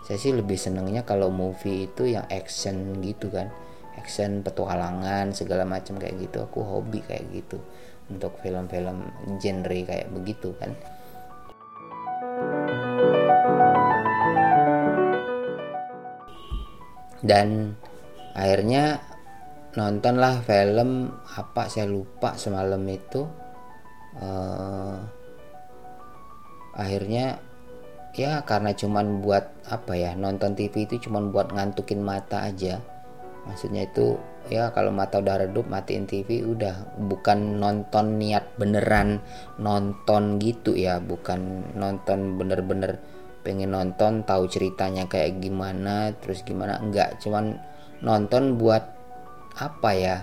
Saya 0.07 0.17
sih 0.17 0.31
lebih 0.31 0.55
senengnya 0.55 1.03
kalau 1.03 1.27
movie 1.27 1.91
itu 1.91 2.07
yang 2.07 2.23
action 2.31 3.03
gitu 3.03 3.27
kan. 3.27 3.51
Action 3.99 4.39
petualangan 4.41 5.35
segala 5.35 5.67
macam 5.67 5.99
kayak 5.99 6.15
gitu. 6.23 6.47
Aku 6.47 6.63
hobi 6.63 7.03
kayak 7.03 7.27
gitu. 7.35 7.59
Untuk 8.07 8.39
film-film 8.39 9.03
genre 9.43 9.79
kayak 9.83 10.07
begitu 10.15 10.55
kan. 10.55 10.71
Dan 17.19 17.75
akhirnya 18.37 19.01
nontonlah 19.77 20.41
film 20.41 21.13
apa 21.37 21.69
saya 21.69 21.85
lupa 21.85 22.33
semalam 22.33 22.81
itu. 22.89 23.29
Uh, 24.17 24.97
akhirnya 26.73 27.37
ya 28.17 28.41
karena 28.41 28.73
cuman 28.73 29.21
buat 29.21 29.45
apa 29.69 29.93
ya 29.93 30.17
nonton 30.17 30.57
TV 30.57 30.89
itu 30.89 31.05
cuman 31.05 31.29
buat 31.29 31.53
ngantukin 31.53 32.01
mata 32.01 32.41
aja. 32.49 32.81
Maksudnya 33.45 33.85
itu 33.85 34.17
ya 34.49 34.73
kalau 34.73 34.89
mata 34.89 35.21
udah 35.21 35.45
redup 35.45 35.69
matiin 35.69 36.09
TV 36.09 36.41
udah. 36.41 36.97
Bukan 36.97 37.61
nonton 37.61 38.17
niat 38.17 38.57
beneran 38.57 39.21
nonton 39.61 40.41
gitu 40.41 40.73
ya. 40.73 40.97
Bukan 40.97 41.71
nonton 41.77 42.41
bener-bener 42.41 42.97
pengen 43.45 43.77
nonton 43.77 44.25
tahu 44.25 44.49
ceritanya 44.49 45.05
kayak 45.05 45.37
gimana 45.37 46.17
terus 46.17 46.41
gimana. 46.41 46.81
Enggak 46.81 47.21
cuman 47.21 47.61
nonton 48.01 48.57
buat 48.57 48.96
apa 49.57 49.89
ya 49.97 50.17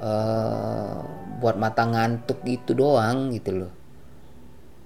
uh, 0.00 1.04
buat 1.40 1.60
mata 1.60 1.84
ngantuk 1.84 2.40
gitu 2.44 2.72
doang 2.72 3.28
gitu 3.36 3.64
loh. 3.64 3.72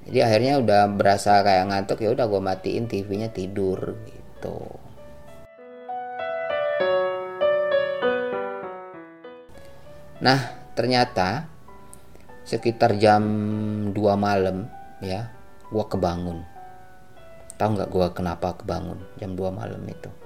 Jadi 0.04 0.18
akhirnya 0.20 0.60
udah 0.60 0.82
berasa 0.92 1.40
kayak 1.40 1.70
ngantuk 1.70 2.02
ya 2.02 2.12
udah 2.12 2.26
gue 2.28 2.42
matiin 2.42 2.84
TV-nya 2.90 3.32
tidur 3.32 3.96
gitu. 4.04 4.58
Nah 10.20 10.40
ternyata 10.74 11.48
sekitar 12.44 13.00
jam 13.00 13.22
2 13.94 13.96
malam 14.18 14.68
ya 15.00 15.30
gue 15.70 15.84
kebangun. 15.88 16.44
Tahu 17.54 17.68
nggak 17.78 17.90
gue 17.90 18.06
kenapa 18.12 18.58
kebangun 18.60 18.98
jam 19.16 19.32
2 19.38 19.48
malam 19.54 19.80
itu 19.88 20.23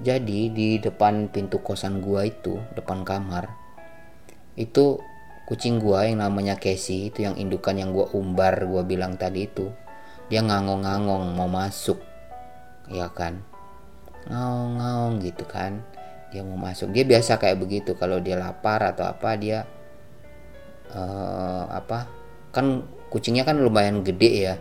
jadi 0.00 0.40
di 0.48 0.80
depan 0.80 1.28
pintu 1.28 1.60
kosan 1.60 2.00
gue 2.00 2.32
itu 2.32 2.56
depan 2.72 3.04
kamar 3.04 3.52
itu 4.56 4.96
kucing 5.44 5.80
gue 5.80 6.00
yang 6.08 6.24
namanya 6.24 6.56
Casey 6.56 7.12
itu 7.12 7.28
yang 7.28 7.36
indukan 7.36 7.76
yang 7.76 7.92
gue 7.92 8.08
umbar 8.16 8.64
gue 8.64 8.82
bilang 8.88 9.20
tadi 9.20 9.44
itu 9.44 9.68
dia 10.32 10.40
ngangong-ngangong 10.40 11.36
mau 11.36 11.44
masuk 11.44 12.00
ya 12.88 13.12
kan? 13.12 13.44
Ngawang-ngawang 14.32 15.20
gitu 15.20 15.44
kan 15.44 15.84
dia 16.32 16.40
mau 16.40 16.56
masuk. 16.56 16.88
Dia 16.96 17.04
biasa 17.04 17.36
kayak 17.36 17.60
begitu 17.60 17.92
kalau 17.98 18.16
dia 18.16 18.40
lapar 18.40 18.80
atau 18.80 19.04
apa 19.04 19.36
dia 19.36 19.68
uh, 20.94 21.68
apa 21.68 22.08
kan 22.48 22.86
kucingnya 23.12 23.44
kan 23.44 23.60
lumayan 23.60 24.00
gede 24.00 24.30
ya 24.48 24.54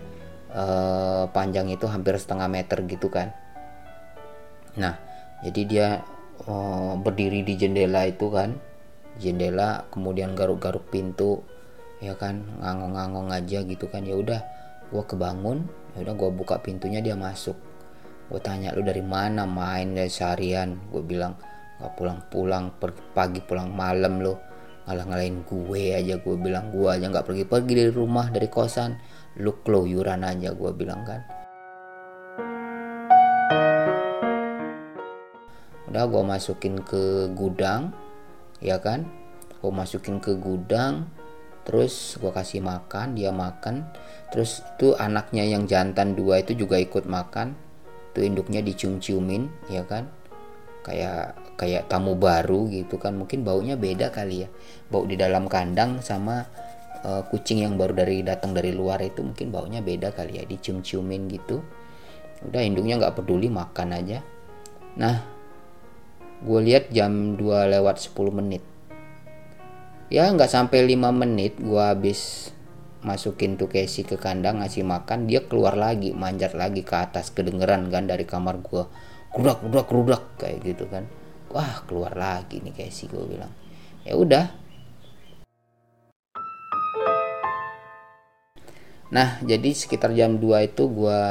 uh, 0.51 1.23
panjang 1.31 1.71
itu 1.71 1.87
hampir 1.87 2.19
setengah 2.19 2.51
meter 2.51 2.83
gitu 2.83 3.07
kan. 3.07 3.31
Nah 4.75 5.10
jadi 5.41 5.61
dia 5.65 5.87
uh, 6.45 6.93
berdiri 7.01 7.41
di 7.41 7.57
jendela 7.57 8.05
itu 8.05 8.29
kan. 8.29 8.53
Jendela 9.17 9.89
kemudian 9.89 10.37
garuk-garuk 10.37 10.87
pintu 10.93 11.41
ya 11.97 12.13
kan. 12.13 12.45
Ngangong-ngangong 12.61 13.33
aja 13.33 13.65
gitu 13.65 13.89
kan. 13.89 14.05
Ya 14.05 14.15
udah 14.17 14.41
gue 14.93 15.03
kebangun. 15.03 15.65
Ya 15.97 16.05
udah 16.05 16.15
gue 16.15 16.29
buka 16.31 16.61
pintunya 16.61 17.01
dia 17.01 17.17
masuk. 17.17 17.57
Gue 18.29 18.39
tanya 18.39 18.71
lu 18.71 18.85
dari 18.85 19.03
mana 19.03 19.49
main 19.49 19.97
dari 19.97 20.07
seharian? 20.07 20.77
Gue 20.93 21.01
bilang 21.03 21.35
gak 21.81 21.97
pulang-pulang 21.97 22.77
pagi 23.17 23.41
pulang 23.41 23.73
malam 23.73 24.21
lo 24.21 24.37
ngalah 24.85 25.13
ngalahin 25.13 25.41
gue 25.41 25.83
aja 25.97 26.21
gue 26.21 26.35
bilang. 26.37 26.69
Gue 26.69 26.93
aja 26.93 27.09
nggak 27.09 27.25
pergi-pergi 27.25 27.73
dari 27.73 27.91
rumah 27.91 28.29
dari 28.29 28.45
kosan. 28.45 28.93
Lu 29.41 29.57
keluyuran 29.65 30.21
aja 30.21 30.53
gue 30.53 30.71
bilang 30.77 31.01
kan 31.01 31.40
udah 35.91 36.07
gue 36.07 36.23
masukin 36.23 36.79
ke 36.87 37.27
gudang 37.35 37.91
ya 38.63 38.79
kan? 38.79 39.03
Gue 39.59 39.75
masukin 39.75 40.23
ke 40.23 40.39
gudang 40.39 41.11
terus 41.67 42.15
gue 42.15 42.31
kasih 42.31 42.63
makan 42.63 43.19
dia 43.19 43.35
makan. 43.35 43.91
Terus 44.31 44.63
itu 44.63 44.95
anaknya 44.95 45.43
yang 45.43 45.67
jantan 45.67 46.15
dua 46.15 46.39
itu 46.39 46.55
juga 46.55 46.79
ikut 46.79 47.03
makan. 47.03 47.59
Tuh 48.15 48.23
induknya 48.23 48.63
dicium-ciumin 48.63 49.67
ya 49.67 49.83
kan? 49.83 50.07
Kayak 50.87 51.35
kayak 51.59 51.91
tamu 51.91 52.15
baru 52.15 52.71
gitu 52.71 52.95
kan. 52.95 53.19
Mungkin 53.19 53.43
baunya 53.43 53.75
beda 53.75 54.15
kali 54.15 54.47
ya. 54.47 54.49
Bau 54.87 55.03
di 55.03 55.19
dalam 55.19 55.51
kandang 55.51 55.99
sama 55.99 56.47
uh, 57.03 57.27
kucing 57.27 57.67
yang 57.67 57.75
baru 57.75 57.99
dari 57.99 58.23
datang 58.23 58.55
dari 58.55 58.71
luar 58.71 59.03
itu 59.03 59.19
mungkin 59.19 59.51
baunya 59.51 59.83
beda 59.83 60.15
kali 60.15 60.39
ya. 60.39 60.47
Dicium-ciumin 60.47 61.27
gitu. 61.35 61.59
Udah 62.47 62.63
induknya 62.63 62.95
nggak 62.95 63.19
peduli 63.19 63.51
makan 63.51 63.91
aja. 63.91 64.23
Nah 64.95 65.40
gue 66.41 66.59
lihat 66.65 66.89
jam 66.89 67.37
2 67.37 67.73
lewat 67.77 68.01
10 68.01 68.33
menit. 68.33 68.63
Ya 70.09 70.27
nggak 70.27 70.49
sampai 70.49 70.83
5 70.89 71.13
menit 71.13 71.61
gue 71.61 71.79
habis 71.79 72.51
masukin 73.01 73.57
tuh 73.57 73.69
Casey 73.69 74.05
ke 74.05 74.17
kandang 74.17 74.61
ngasih 74.61 74.85
makan 74.85 75.25
dia 75.25 75.41
keluar 75.45 75.73
lagi 75.73 76.13
manjat 76.13 76.53
lagi 76.53 76.85
ke 76.85 76.93
atas 76.93 77.33
kedengeran 77.33 77.89
kan 77.89 78.05
dari 78.05 78.29
kamar 78.29 78.61
gue 78.61 78.85
rudak 79.33 79.65
rudak 79.65 79.87
rudak 79.89 80.23
kayak 80.41 80.61
gitu 80.65 80.89
kan. 80.89 81.05
Wah 81.53 81.85
keluar 81.85 82.17
lagi 82.17 82.57
nih 82.61 82.73
Casey 82.73 83.05
gue 83.05 83.21
bilang. 83.21 83.53
Ya 84.01 84.17
udah. 84.17 84.45
Nah 89.11 89.37
jadi 89.43 89.69
sekitar 89.77 90.15
jam 90.17 90.41
2 90.41 90.73
itu 90.73 90.89
gue 90.89 91.21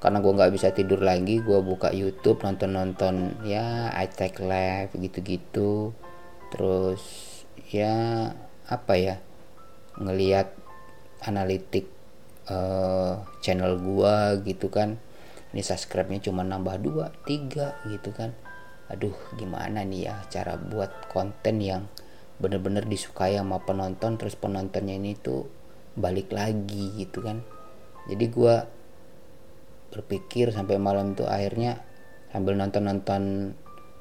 karena 0.00 0.18
gue 0.24 0.32
nggak 0.32 0.52
bisa 0.56 0.72
tidur 0.72 1.04
lagi 1.04 1.44
gue 1.44 1.60
buka 1.60 1.92
YouTube 1.92 2.40
nonton 2.40 2.72
nonton 2.72 3.36
ya 3.44 3.92
take 4.16 4.40
live 4.40 4.90
gitu-gitu. 4.96 5.92
Terus 6.50 7.02
ya 7.70 7.94
apa 8.66 8.94
ya 8.96 9.16
ngelihat 10.00 10.56
analitik 11.22 11.86
uh, 12.48 13.20
channel 13.44 13.76
gua 13.78 14.40
gitu 14.40 14.72
kan. 14.72 14.96
Ini 15.50 15.66
subscribe-nya 15.66 16.30
cuma 16.30 16.46
nambah 16.46 16.80
dua 16.80 17.12
tiga 17.26 17.76
gitu 17.86 18.10
kan. 18.16 18.32
Aduh 18.90 19.14
gimana 19.36 19.84
nih 19.86 20.10
ya 20.10 20.16
cara 20.32 20.56
buat 20.58 21.10
konten 21.12 21.60
yang 21.62 21.86
bener-bener 22.40 22.88
disukai 22.88 23.36
sama 23.36 23.60
penonton 23.62 24.16
terus 24.16 24.34
penontonnya 24.34 24.96
ini 24.96 25.12
tuh 25.14 25.46
balik 25.94 26.32
lagi 26.32 26.96
gitu 26.96 27.20
kan. 27.20 27.44
Jadi 28.08 28.24
gue 28.32 28.54
berpikir 29.90 30.54
sampai 30.54 30.78
malam 30.78 31.18
tuh 31.18 31.26
akhirnya 31.26 31.82
sambil 32.30 32.54
nonton-nonton 32.54 33.52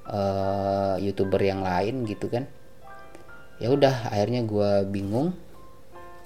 uh, 0.05 0.95
youtuber 1.01 1.41
yang 1.41 1.65
lain 1.65 2.05
gitu 2.05 2.29
kan. 2.29 2.45
Ya 3.59 3.73
udah 3.73 4.13
akhirnya 4.13 4.45
gue 4.45 4.85
bingung 4.87 5.35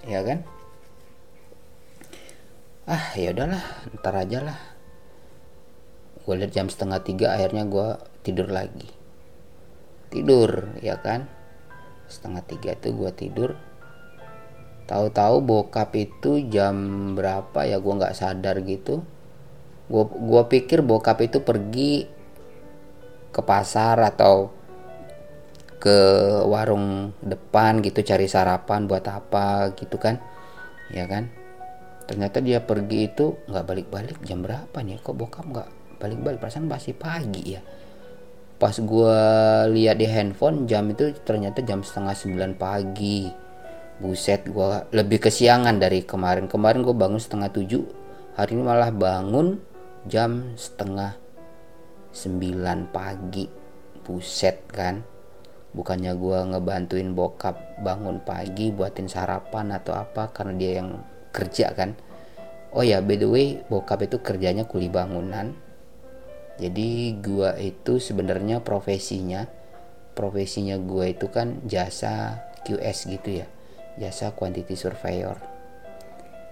ya 0.05 0.21
kan. 0.21 0.43
Ah 2.83 3.15
ya 3.15 3.31
udahlah 3.31 3.63
ntar 3.99 4.15
aja 4.19 4.39
lah. 4.43 4.59
Gue 6.23 6.35
lihat 6.39 6.51
jam 6.51 6.67
setengah 6.67 6.99
tiga 7.03 7.35
akhirnya 7.35 7.63
gue 7.63 7.87
tidur 8.21 8.51
lagi. 8.51 8.91
Tidur 10.11 10.75
ya 10.83 10.99
kan. 10.99 11.25
Setengah 12.11 12.43
tiga 12.43 12.75
itu 12.75 12.91
gue 12.91 13.11
tidur. 13.15 13.55
Tahu-tahu 14.83 15.39
bokap 15.39 15.95
itu 15.95 16.43
jam 16.51 16.75
berapa 17.15 17.63
ya 17.63 17.79
gue 17.79 17.93
nggak 17.95 18.19
sadar 18.19 18.59
gitu 18.67 19.07
gue 19.83 20.03
gua 20.07 20.47
pikir 20.47 20.79
bokap 20.79 21.19
itu 21.27 21.43
pergi 21.43 22.07
ke 23.33 23.41
pasar 23.43 23.99
atau 23.99 24.53
ke 25.83 25.99
warung 26.47 27.11
depan 27.19 27.83
gitu 27.83 27.99
cari 28.07 28.31
sarapan 28.31 28.87
buat 28.87 29.03
apa 29.03 29.75
gitu 29.75 29.99
kan. 29.99 30.21
Ya 30.87 31.03
kan? 31.11 31.27
Ternyata 32.07 32.39
dia 32.39 32.63
pergi 32.63 33.11
itu 33.11 33.35
nggak 33.51 33.65
balik-balik. 33.67 34.17
Jam 34.23 34.39
berapa 34.39 34.77
nih? 34.79 35.03
Kok 35.03 35.15
bokap 35.17 35.43
nggak 35.43 35.69
balik-balik? 35.99 36.39
Perasaan 36.39 36.71
masih 36.71 36.95
pagi 36.95 37.59
ya. 37.59 37.61
Pas 38.55 38.79
gue 38.79 39.17
lihat 39.75 39.99
di 39.99 40.07
handphone 40.07 40.63
jam 40.71 40.87
itu 40.87 41.11
ternyata 41.27 41.59
jam 41.67 41.83
setengah 41.83 42.15
sembilan 42.15 42.51
pagi. 42.55 43.27
Buset 43.99 44.47
gue 44.47 44.87
lebih 44.95 45.19
kesiangan 45.19 45.75
dari 45.83 46.07
kemarin. 46.07 46.47
Kemarin 46.47 46.79
gue 46.79 46.95
bangun 46.95 47.19
setengah 47.19 47.51
tujuh. 47.51 47.83
Hari 48.39 48.55
ini 48.55 48.63
malah 48.63 48.87
bangun 48.87 49.72
jam 50.03 50.55
setengah 50.59 51.15
sembilan 52.11 52.91
pagi. 52.91 53.47
Buset 54.03 54.67
kan? 54.67 54.99
Bukannya 55.71 56.11
gue 56.19 56.39
ngebantuin 56.53 57.15
bokap 57.15 57.79
bangun 57.79 58.19
pagi 58.21 58.69
buatin 58.69 59.07
sarapan 59.07 59.71
atau 59.73 59.95
apa 59.95 60.29
karena 60.35 60.53
dia 60.59 60.71
yang 60.83 60.99
kerja 61.31 61.71
kan? 61.71 61.95
Oh 62.75 62.83
ya 62.83 62.99
by 62.99 63.15
the 63.15 63.29
way 63.29 63.47
bokap 63.71 64.03
itu 64.03 64.19
kerjanya 64.19 64.67
kuli 64.67 64.91
bangunan. 64.91 65.55
Jadi 66.59 67.17
gua 67.17 67.57
itu 67.57 67.97
sebenarnya 67.97 68.61
profesinya 68.61 69.49
profesinya 70.13 70.77
gua 70.77 71.09
itu 71.09 71.33
kan 71.33 71.65
jasa 71.65 72.43
QS 72.67 73.09
gitu 73.09 73.41
ya. 73.41 73.47
Jasa 73.97 74.33
quantity 74.37 74.77
surveyor. 74.77 75.37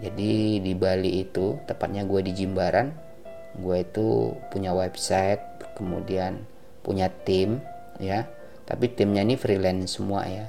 Jadi 0.01 0.57
di 0.57 0.73
Bali 0.73 1.21
itu 1.21 1.61
tepatnya 1.69 2.01
gue 2.09 2.25
di 2.25 2.33
Jimbaran 2.33 3.10
gue 3.57 3.77
itu 3.83 4.37
punya 4.47 4.71
website 4.71 5.43
kemudian 5.75 6.45
punya 6.85 7.11
tim 7.11 7.59
ya. 7.99 8.27
Tapi 8.63 8.87
timnya 8.93 9.25
ini 9.25 9.35
freelance 9.35 9.99
semua 9.99 10.23
ya. 10.29 10.47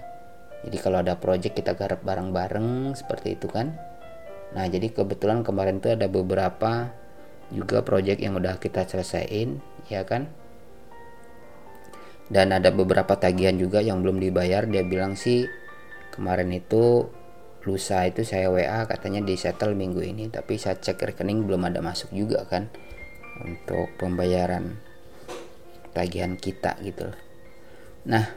Jadi 0.63 0.77
kalau 0.79 1.03
ada 1.03 1.19
project 1.19 1.59
kita 1.59 1.75
garap 1.75 2.07
bareng-bareng 2.07 2.95
seperti 2.95 3.35
itu 3.35 3.51
kan. 3.51 3.75
Nah 4.55 4.65
jadi 4.71 4.95
kebetulan 4.95 5.43
kemarin 5.43 5.83
tuh 5.83 5.99
ada 5.99 6.07
beberapa 6.07 6.95
juga 7.51 7.83
project 7.83 8.23
yang 8.23 8.39
udah 8.39 8.63
kita 8.63 8.87
selesaiin 8.87 9.59
ya 9.91 10.07
kan. 10.07 10.31
Dan 12.31 12.55
ada 12.55 12.71
beberapa 12.71 13.19
tagihan 13.19 13.59
juga 13.59 13.83
yang 13.83 14.01
belum 14.07 14.23
dibayar. 14.23 14.65
Dia 14.71 14.87
bilang 14.87 15.19
sih 15.19 15.45
kemarin 16.15 16.55
itu 16.55 17.11
lusa 17.63 18.07
itu 18.07 18.27
saya 18.27 18.51
WA 18.51 18.85
katanya 18.91 19.23
di 19.23 19.39
settle 19.39 19.79
minggu 19.79 20.03
ini 20.03 20.27
tapi 20.27 20.59
saya 20.59 20.79
cek 20.83 21.15
rekening 21.15 21.47
belum 21.47 21.71
ada 21.71 21.79
masuk 21.79 22.11
juga 22.11 22.43
kan 22.47 22.67
untuk 23.41 23.89
pembayaran 23.97 24.77
tagihan 25.97 26.37
kita 26.37 26.77
gitu 26.85 27.09
nah 28.05 28.29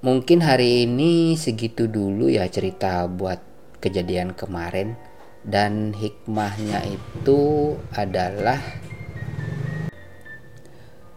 mungkin 0.00 0.40
hari 0.40 0.88
ini 0.88 1.36
segitu 1.36 1.84
dulu 1.86 2.32
ya 2.32 2.48
cerita 2.48 3.04
buat 3.04 3.50
kejadian 3.80 4.36
kemarin. 4.36 4.94
Dan 5.40 5.96
hikmahnya 5.96 6.84
itu 6.84 7.72
adalah 7.96 8.60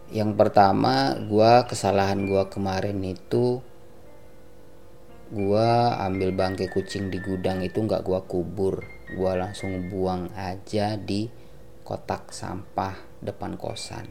yang 0.08 0.32
pertama 0.32 1.12
gua 1.28 1.68
kesalahan 1.68 2.24
gua 2.24 2.48
kemarin 2.48 3.04
itu 3.04 3.60
gua 5.28 6.00
ambil 6.08 6.32
bangkai 6.32 6.72
kucing 6.72 7.12
di 7.12 7.20
gudang 7.20 7.60
itu 7.60 7.84
nggak 7.84 8.00
gua 8.00 8.24
kubur. 8.24 8.80
Gua 9.12 9.36
langsung 9.36 9.92
buang 9.92 10.32
aja 10.32 10.96
di 10.96 11.28
kotak 11.84 12.32
sampah 12.32 12.96
depan 13.20 13.60
kosan. 13.60 14.08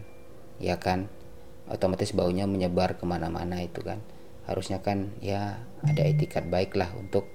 Ya 0.61 0.77
kan? 0.77 1.09
Otomatis 1.65 2.13
baunya 2.13 2.45
menyebar 2.45 2.95
ke 2.95 3.03
mana-mana 3.03 3.59
itu 3.65 3.81
kan. 3.81 3.99
Harusnya 4.45 4.79
kan 4.85 5.11
ya 5.19 5.57
ada 5.81 6.03
etikat 6.05 6.45
baik 6.47 6.77
lah 6.77 6.93
untuk 6.93 7.25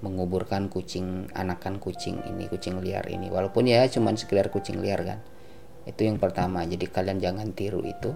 menguburkan 0.00 0.72
kucing 0.72 1.28
anakan 1.36 1.76
kucing 1.76 2.22
ini 2.24 2.46
kucing 2.46 2.78
liar 2.80 3.04
ini. 3.10 3.28
Walaupun 3.28 3.68
ya 3.68 3.84
cuman 3.90 4.16
sekedar 4.16 4.48
kucing 4.48 4.80
liar 4.80 5.02
kan. 5.02 5.18
Itu 5.84 6.06
yang 6.06 6.22
pertama 6.22 6.62
jadi 6.64 6.86
kalian 6.86 7.18
jangan 7.18 7.50
tiru 7.52 7.82
itu. 7.82 8.14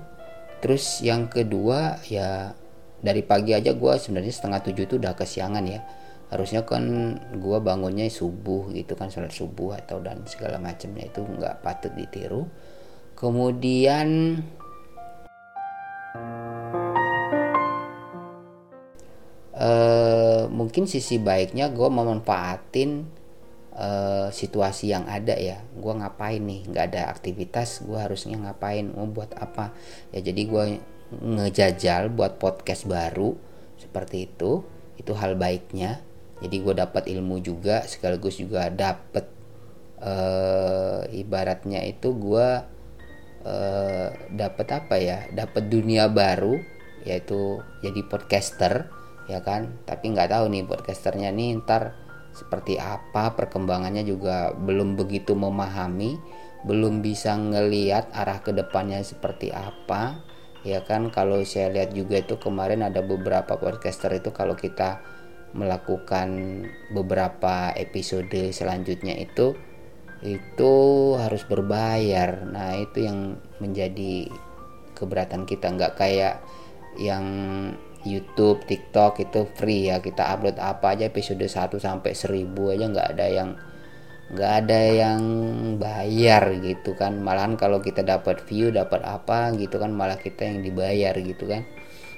Terus 0.62 1.02
yang 1.04 1.28
kedua 1.28 2.00
ya 2.08 2.54
dari 3.04 3.20
pagi 3.20 3.52
aja 3.52 3.76
gue 3.76 3.92
sebenarnya 4.00 4.32
setengah 4.32 4.60
tujuh 4.64 4.84
itu 4.88 4.94
udah 4.96 5.12
kesiangan 5.12 5.64
ya 5.68 5.84
harusnya 6.32 6.64
kan 6.64 7.16
gue 7.36 7.58
bangunnya 7.60 8.08
subuh 8.08 8.72
gitu 8.72 8.96
kan 8.96 9.12
sholat 9.12 9.30
subuh 9.30 9.76
atau 9.76 10.00
dan 10.00 10.24
segala 10.24 10.56
macamnya 10.56 11.06
itu 11.06 11.20
nggak 11.20 11.60
patut 11.60 11.92
ditiru. 11.92 12.48
Kemudian 13.14 14.40
uh, 19.54 20.50
mungkin 20.50 20.90
sisi 20.90 21.22
baiknya 21.22 21.70
gue 21.70 21.88
memanfaatin 21.88 23.06
uh, 23.78 24.28
situasi 24.34 24.90
yang 24.90 25.06
ada 25.06 25.38
ya. 25.38 25.62
Gue 25.78 25.92
ngapain 25.94 26.42
nih? 26.42 26.66
Nggak 26.66 26.84
ada 26.94 27.02
aktivitas 27.14 27.84
gue 27.86 27.98
harusnya 27.98 28.40
ngapain? 28.40 28.90
Mau 28.90 29.06
buat 29.06 29.30
apa? 29.38 29.70
Ya 30.10 30.24
jadi 30.24 30.42
gue 30.48 30.64
ngejajal 31.14 32.10
buat 32.10 32.42
podcast 32.42 32.88
baru 32.88 33.38
seperti 33.78 34.26
itu. 34.26 34.66
Itu 34.98 35.14
hal 35.14 35.38
baiknya 35.38 36.02
jadi 36.44 36.56
gue 36.60 36.74
dapat 36.76 37.08
ilmu 37.08 37.40
juga 37.40 37.88
sekaligus 37.88 38.36
juga 38.36 38.68
dapat 38.68 39.24
uh, 40.04 41.08
ibaratnya 41.08 41.80
itu 41.88 42.12
gue 42.12 42.48
uh, 43.48 44.08
dapat 44.28 44.66
apa 44.76 44.94
ya 45.00 45.24
dapat 45.32 45.72
dunia 45.72 46.12
baru 46.12 46.60
yaitu 47.08 47.64
jadi 47.80 48.00
podcaster 48.04 48.92
ya 49.24 49.40
kan? 49.40 49.80
Tapi 49.88 50.12
nggak 50.12 50.36
tahu 50.36 50.52
nih 50.52 50.68
podcasternya 50.68 51.32
nih 51.32 51.64
ntar 51.64 51.96
seperti 52.36 52.76
apa 52.76 53.32
perkembangannya 53.32 54.04
juga 54.04 54.52
belum 54.52 55.00
begitu 55.00 55.32
memahami 55.38 56.18
belum 56.64 57.04
bisa 57.04 57.36
ngeliat 57.36 58.10
arah 58.16 58.40
ke 58.44 58.52
depannya 58.52 59.00
seperti 59.00 59.48
apa 59.48 60.20
ya 60.64 60.84
kan? 60.84 61.08
Kalau 61.08 61.40
saya 61.48 61.72
lihat 61.72 61.96
juga 61.96 62.20
itu 62.20 62.36
kemarin 62.36 62.84
ada 62.84 63.00
beberapa 63.00 63.56
podcaster 63.56 64.12
itu 64.12 64.28
kalau 64.32 64.56
kita 64.56 65.00
melakukan 65.54 66.28
beberapa 66.90 67.70
episode 67.78 68.50
selanjutnya 68.50 69.14
itu 69.14 69.54
itu 70.24 70.74
harus 71.20 71.46
berbayar. 71.46 72.42
Nah 72.48 72.80
itu 72.80 73.06
yang 73.06 73.38
menjadi 73.62 74.28
keberatan 74.96 75.46
kita. 75.46 75.70
Nggak 75.70 75.94
kayak 75.94 76.34
yang 76.98 77.26
YouTube, 78.04 78.64
TikTok 78.66 79.20
itu 79.22 79.46
free 79.54 79.92
ya. 79.92 80.00
Kita 80.02 80.32
upload 80.34 80.58
apa 80.58 80.96
aja 80.98 81.06
episode 81.06 81.44
1 81.44 81.76
sampai 81.78 82.12
1000 82.12 82.72
aja 82.74 82.84
nggak 82.90 83.08
ada 83.16 83.26
yang 83.28 83.50
nggak 84.24 84.52
ada 84.64 84.80
yang 84.90 85.22
bayar 85.76 86.56
gitu 86.64 86.96
kan. 86.96 87.20
Malahan 87.20 87.60
kalau 87.60 87.84
kita 87.84 88.00
dapat 88.00 88.42
view 88.48 88.72
dapat 88.72 89.04
apa 89.04 89.52
gitu 89.54 89.76
kan 89.76 89.92
malah 89.92 90.16
kita 90.16 90.48
yang 90.48 90.64
dibayar 90.64 91.14
gitu 91.20 91.46
kan 91.46 91.62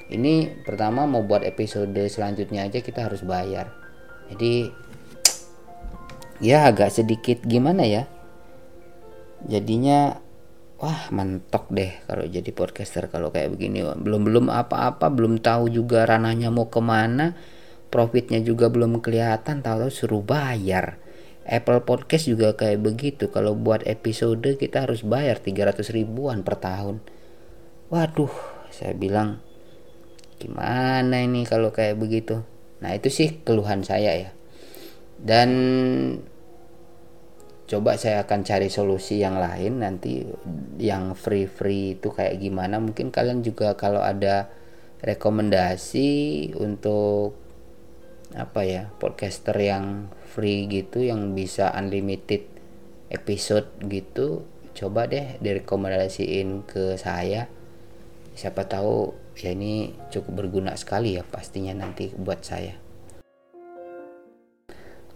ini 0.07 0.47
pertama 0.63 1.03
mau 1.03 1.27
buat 1.27 1.43
episode 1.43 1.99
selanjutnya 2.07 2.71
aja 2.71 2.79
kita 2.79 3.11
harus 3.11 3.27
bayar. 3.27 3.75
Jadi 4.31 4.71
ya 6.39 6.71
agak 6.71 6.95
sedikit 6.95 7.43
gimana 7.43 7.83
ya? 7.83 8.07
Jadinya 9.47 10.23
wah 10.77 11.09
mentok 11.09 11.73
deh 11.73 11.91
kalau 12.07 12.23
jadi 12.29 12.51
podcaster 12.55 13.11
kalau 13.11 13.35
kayak 13.35 13.51
begini. 13.59 13.83
Belum 13.99 14.23
belum 14.23 14.47
apa-apa 14.47 15.11
belum 15.11 15.43
tahu 15.43 15.75
juga 15.75 16.07
ranahnya 16.07 16.55
mau 16.55 16.71
ke 16.71 16.79
mana. 16.79 17.35
Profitnya 17.91 18.43
juga 18.43 18.71
belum 18.71 19.03
kelihatan 19.03 19.63
tahu-tahu 19.63 19.91
suruh 19.91 20.23
bayar. 20.23 21.03
Apple 21.47 21.87
Podcast 21.87 22.27
juga 22.27 22.55
kayak 22.59 22.83
begitu. 22.83 23.31
Kalau 23.31 23.55
buat 23.55 23.87
episode 23.87 24.59
kita 24.59 24.87
harus 24.87 25.07
bayar 25.07 25.39
300 25.39 25.83
ribuan 25.95 26.43
per 26.43 26.59
tahun. 26.59 27.03
Waduh 27.91 28.35
saya 28.75 28.95
bilang 28.99 29.46
gimana 30.37 31.23
ini 31.25 31.43
kalau 31.49 31.73
kayak 31.73 31.97
begitu? 32.01 32.45
Nah 32.85 32.93
itu 32.93 33.09
sih 33.09 33.41
keluhan 33.43 33.83
saya 33.83 34.13
ya. 34.17 34.31
Dan 35.17 35.51
coba 37.67 37.99
saya 37.99 38.23
akan 38.23 38.47
cari 38.47 38.71
solusi 38.71 39.19
yang 39.19 39.43
lain 39.43 39.83
nanti 39.83 40.23
yang 40.79 41.19
free 41.19 41.51
free 41.51 41.99
itu 41.99 42.13
kayak 42.13 42.39
gimana. 42.39 42.79
Mungkin 42.79 43.11
kalian 43.11 43.43
juga 43.43 43.75
kalau 43.75 44.05
ada 44.05 44.53
rekomendasi 45.03 46.53
untuk 46.57 47.37
apa 48.35 48.67
ya 48.67 48.91
podcaster 48.99 49.55
yang 49.57 50.11
free 50.29 50.67
gitu 50.69 51.01
yang 51.01 51.33
bisa 51.33 51.71
unlimited 51.73 52.43
episode 53.09 53.71
gitu 53.87 54.43
coba 54.77 55.09
deh 55.09 55.41
direkomendasiin 55.41 56.69
ke 56.69 57.01
saya. 57.01 57.49
Siapa 58.37 58.69
tahu 58.69 59.26
ya 59.37 59.53
ini 59.53 59.93
cukup 60.09 60.45
berguna 60.45 60.73
sekali 60.75 61.21
ya 61.21 61.23
pastinya 61.23 61.77
nanti 61.77 62.09
buat 62.17 62.41
saya. 62.41 62.77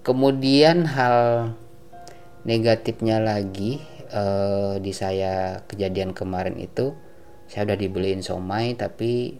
Kemudian 0.00 0.88
hal 0.88 1.52
negatifnya 2.44 3.20
lagi 3.20 3.80
uh, 4.12 4.80
di 4.80 4.92
saya 4.96 5.60
kejadian 5.68 6.16
kemarin 6.16 6.56
itu 6.56 6.96
saya 7.50 7.68
udah 7.68 7.78
dibeliin 7.80 8.24
somai 8.24 8.78
tapi 8.78 9.36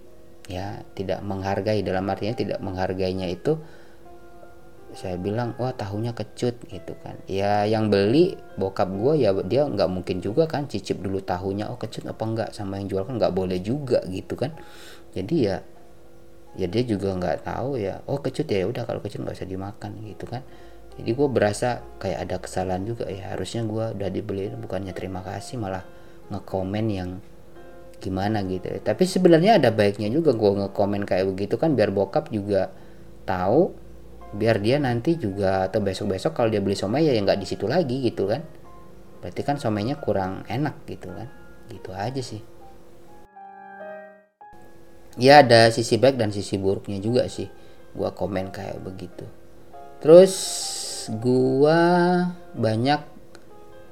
ya 0.51 0.83
tidak 0.99 1.23
menghargai 1.23 1.81
dalam 1.81 2.05
artinya 2.11 2.35
tidak 2.35 2.59
menghargainya 2.59 3.31
itu 3.31 3.57
saya 4.95 5.17
bilang 5.17 5.55
wah 5.57 5.73
tahunya 5.75 6.13
kecut 6.15 6.57
gitu 6.67 6.93
kan. 7.01 7.17
Ya 7.31 7.65
yang 7.67 7.89
beli 7.89 8.35
bokap 8.59 8.91
gue 8.91 9.23
ya 9.23 9.31
dia 9.47 9.67
nggak 9.67 9.89
mungkin 9.91 10.19
juga 10.23 10.47
kan 10.51 10.67
cicip 10.67 11.01
dulu 11.01 11.23
tahunya 11.23 11.71
oh 11.71 11.79
kecut 11.79 12.07
apa 12.11 12.23
enggak 12.27 12.49
sama 12.55 12.79
yang 12.83 12.91
jual 12.91 13.03
kan 13.07 13.17
nggak 13.19 13.35
boleh 13.35 13.59
juga 13.63 14.03
gitu 14.11 14.35
kan. 14.35 14.55
Jadi 15.15 15.37
ya 15.47 15.57
ya 16.59 16.67
dia 16.67 16.83
juga 16.83 17.15
nggak 17.15 17.47
tahu 17.47 17.79
ya 17.79 18.03
oh 18.11 18.19
kecut 18.19 18.47
ya 18.51 18.67
udah 18.67 18.83
kalau 18.83 19.01
kecut 19.01 19.23
nggak 19.23 19.37
usah 19.39 19.49
dimakan 19.49 19.93
gitu 20.07 20.25
kan. 20.27 20.43
Jadi 20.99 21.11
gue 21.17 21.29
berasa 21.31 21.81
kayak 22.03 22.19
ada 22.29 22.37
kesalahan 22.43 22.83
juga 22.85 23.07
ya. 23.07 23.33
Harusnya 23.35 23.63
gue 23.65 23.85
udah 23.97 24.09
dibeliin 24.11 24.59
bukannya 24.59 24.93
terima 24.93 25.23
kasih 25.23 25.57
malah 25.57 25.87
ngekomen 26.31 26.87
yang 26.91 27.11
gimana 28.01 28.41
gitu 28.49 28.73
tapi 28.81 29.05
sebenarnya 29.05 29.61
ada 29.61 29.69
baiknya 29.69 30.09
juga 30.09 30.33
gue 30.33 30.51
ngekomen 30.65 31.05
kayak 31.05 31.37
begitu 31.37 31.61
kan 31.61 31.77
biar 31.77 31.93
bokap 31.93 32.33
juga 32.33 32.73
tahu 33.29 33.77
biar 34.31 34.63
dia 34.63 34.79
nanti 34.79 35.19
juga 35.19 35.67
atau 35.67 35.83
besok-besok 35.83 36.33
kalau 36.37 36.49
dia 36.53 36.63
beli 36.63 36.79
somai 36.79 37.07
ya 37.07 37.15
nggak 37.19 37.41
di 37.41 37.47
situ 37.47 37.67
lagi 37.67 38.05
gitu 38.07 38.31
kan. 38.31 38.43
Berarti 39.21 39.43
kan 39.45 39.57
somainya 39.61 39.99
kurang 40.01 40.47
enak 40.47 40.87
gitu 40.87 41.11
kan. 41.11 41.29
Gitu 41.69 41.91
aja 41.93 42.23
sih. 42.23 42.43
Ya 45.19 45.43
ada 45.43 45.69
sisi 45.75 45.99
baik 45.99 46.17
dan 46.17 46.31
sisi 46.31 46.57
buruknya 46.57 47.03
juga 47.03 47.27
sih. 47.27 47.51
Gue 47.93 48.11
komen 48.15 48.55
kayak 48.55 48.79
begitu. 48.81 49.27
Terus 50.01 50.33
gua 51.21 51.81
banyak 52.57 53.01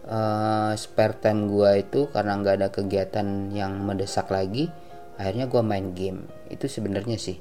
uh, 0.09 0.73
spare 0.73 1.21
time 1.21 1.53
gua 1.53 1.77
itu 1.77 2.09
karena 2.09 2.41
nggak 2.41 2.55
ada 2.63 2.69
kegiatan 2.73 3.53
yang 3.53 3.77
mendesak 3.85 4.33
lagi 4.33 4.73
akhirnya 5.21 5.51
gua 5.53 5.61
main 5.61 5.93
game. 5.93 6.25
Itu 6.49 6.65
sebenarnya 6.65 7.21
sih 7.21 7.37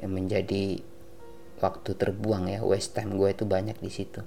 yang 0.00 0.16
menjadi 0.16 0.80
waktu 1.60 1.96
terbuang 1.96 2.52
ya 2.52 2.60
waste 2.62 3.00
time 3.00 3.16
gue 3.16 3.32
itu 3.32 3.44
banyak 3.48 3.78
di 3.80 3.90
situ. 3.90 4.20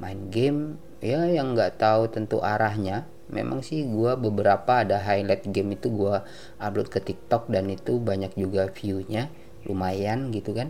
Main 0.00 0.30
game 0.30 0.80
ya 0.98 1.26
yang 1.30 1.54
nggak 1.54 1.78
tahu 1.78 2.10
tentu 2.10 2.42
arahnya 2.42 3.06
memang 3.30 3.64
sih 3.64 3.86
gue 3.88 4.12
beberapa 4.20 4.84
ada 4.84 5.00
highlight 5.00 5.48
game 5.48 5.78
itu 5.78 5.88
gue 5.88 6.20
upload 6.60 6.88
ke 6.90 7.00
TikTok 7.00 7.48
dan 7.48 7.70
itu 7.70 7.96
banyak 8.02 8.34
juga 8.34 8.68
viewnya 8.68 9.30
lumayan 9.64 10.34
gitu 10.34 10.52
kan. 10.52 10.68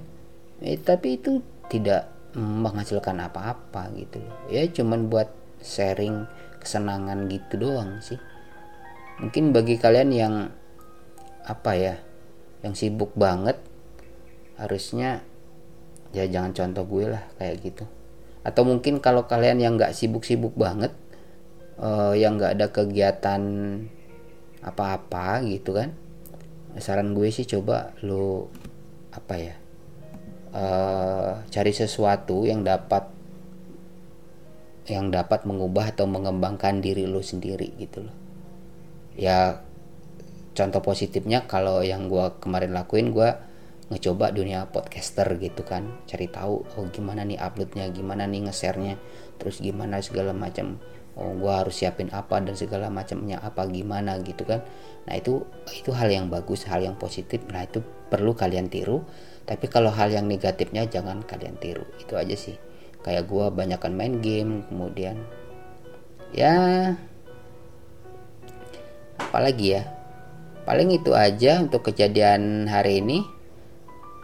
Eh, 0.63 0.79
tapi 0.79 1.19
itu 1.19 1.43
tidak 1.73 2.13
menghasilkan 2.35 3.15
apa-apa 3.23 3.95
gitu 3.95 4.19
ya 4.51 4.67
cuman 4.67 5.07
buat 5.07 5.31
sharing 5.63 6.27
kesenangan 6.61 7.31
gitu 7.31 7.61
doang 7.61 8.01
sih. 8.05 8.19
Mungkin 9.23 9.55
bagi 9.55 9.79
kalian 9.79 10.11
yang 10.11 10.35
apa 11.45 11.73
ya 11.77 11.95
yang 12.65 12.73
sibuk 12.73 13.13
banget 13.15 13.61
harusnya 14.57 15.21
ya 16.15 16.25
jangan 16.31 16.55
contoh 16.55 16.85
gue 16.87 17.05
lah 17.11 17.25
kayak 17.37 17.57
gitu. 17.61 17.85
Atau 18.47 18.63
mungkin 18.63 19.03
kalau 19.03 19.27
kalian 19.27 19.59
yang 19.59 19.75
nggak 19.75 19.93
sibuk-sibuk 19.93 20.55
banget 20.55 20.95
uh, 21.83 22.15
yang 22.15 22.39
nggak 22.39 22.55
ada 22.61 22.67
kegiatan 22.71 23.43
apa-apa 24.65 25.45
gitu 25.45 25.77
kan 25.77 25.93
saran 26.81 27.13
gue 27.13 27.29
sih 27.29 27.45
coba 27.45 27.95
lo 28.03 28.49
apa 29.15 29.35
ya 29.37 29.55
uh, 30.57 31.45
cari 31.51 31.73
sesuatu 31.75 32.49
yang 32.49 32.65
dapat 32.65 33.11
yang 34.85 35.09
dapat 35.09 35.49
mengubah 35.49 35.97
atau 35.97 36.05
mengembangkan 36.05 36.85
diri 36.85 37.09
lo 37.09 37.25
sendiri 37.25 37.73
gitu 37.81 38.05
loh. 38.05 38.17
Ya 39.17 39.65
contoh 40.53 40.85
positifnya 40.85 41.49
kalau 41.49 41.81
yang 41.81 42.13
gue 42.13 42.37
kemarin 42.45 42.77
lakuin 42.77 43.17
gue 43.17 43.33
ngecoba 43.93 44.33
dunia 44.33 44.69
podcaster 44.71 45.29
gitu 45.41 45.65
kan. 45.65 46.01
Cari 46.09 46.29
tahu 46.29 46.65
oh 46.65 46.87
gimana 46.89 47.25
nih 47.25 47.37
uploadnya 47.41 47.89
gimana 47.93 48.25
nih 48.25 48.49
nge-share-nya 48.49 48.97
terus 49.37 49.61
gimana 49.61 49.99
segala 50.01 50.31
macam 50.31 50.79
oh 51.15 51.31
gue 51.37 51.53
harus 51.53 51.79
siapin 51.79 52.11
apa 52.11 52.43
dan 52.43 52.59
segala 52.59 52.91
macamnya 52.91 53.39
apa 53.41 53.69
gimana 53.69 54.19
gitu 54.25 54.49
kan. 54.49 54.65
Nah 55.05 55.15
itu 55.15 55.45
itu 55.71 55.93
hal 55.93 56.09
yang 56.11 56.33
bagus 56.33 56.65
hal 56.67 56.81
yang 56.81 56.97
positif. 56.97 57.45
Nah 57.53 57.65
itu 57.65 57.85
perlu 58.09 58.33
kalian 58.33 58.73
tiru. 58.73 59.05
Tapi 59.45 59.69
kalau 59.69 59.93
hal 59.93 60.09
yang 60.09 60.25
negatifnya 60.25 60.89
jangan 60.89 61.21
kalian 61.21 61.61
tiru. 61.61 61.85
Itu 62.01 62.17
aja 62.17 62.33
sih. 62.33 62.57
Kayak 63.05 63.29
gue 63.29 63.47
banyakkan 63.53 63.93
main 63.93 64.25
game 64.25 64.65
kemudian 64.73 65.21
ya 66.35 66.57
apalagi 69.21 69.79
ya? 69.79 69.83
Paling 70.65 70.97
itu 70.97 71.13
aja 71.13 71.61
untuk 71.61 71.93
kejadian 71.93 72.65
hari 72.67 73.05
ini 73.05 73.34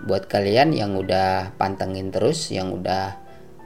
buat 0.04 0.28
kalian 0.28 0.72
yang 0.72 0.96
udah 0.96 1.52
pantengin 1.60 2.10
terus 2.12 2.50
yang 2.52 2.72
udah 2.72 3.16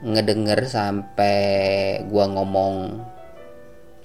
ngedenger 0.03 0.67
sampai 0.67 2.03
gua 2.11 2.27
ngomong 2.27 2.99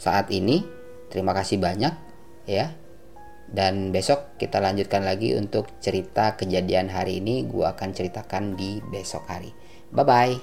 saat 0.00 0.32
ini 0.32 0.64
terima 1.10 1.34
kasih 1.34 1.58
banyak 1.58 1.92
ya. 2.46 2.70
Dan 3.50 3.90
besok 3.90 4.38
kita 4.38 4.62
lanjutkan 4.62 5.02
lagi 5.02 5.34
untuk 5.34 5.66
cerita 5.82 6.38
kejadian 6.38 6.86
hari 6.86 7.18
ini 7.18 7.42
gua 7.50 7.74
akan 7.74 7.90
ceritakan 7.90 8.54
di 8.54 8.78
besok 8.94 9.26
hari. 9.26 9.50
Bye 9.90 10.06
bye 10.06 10.38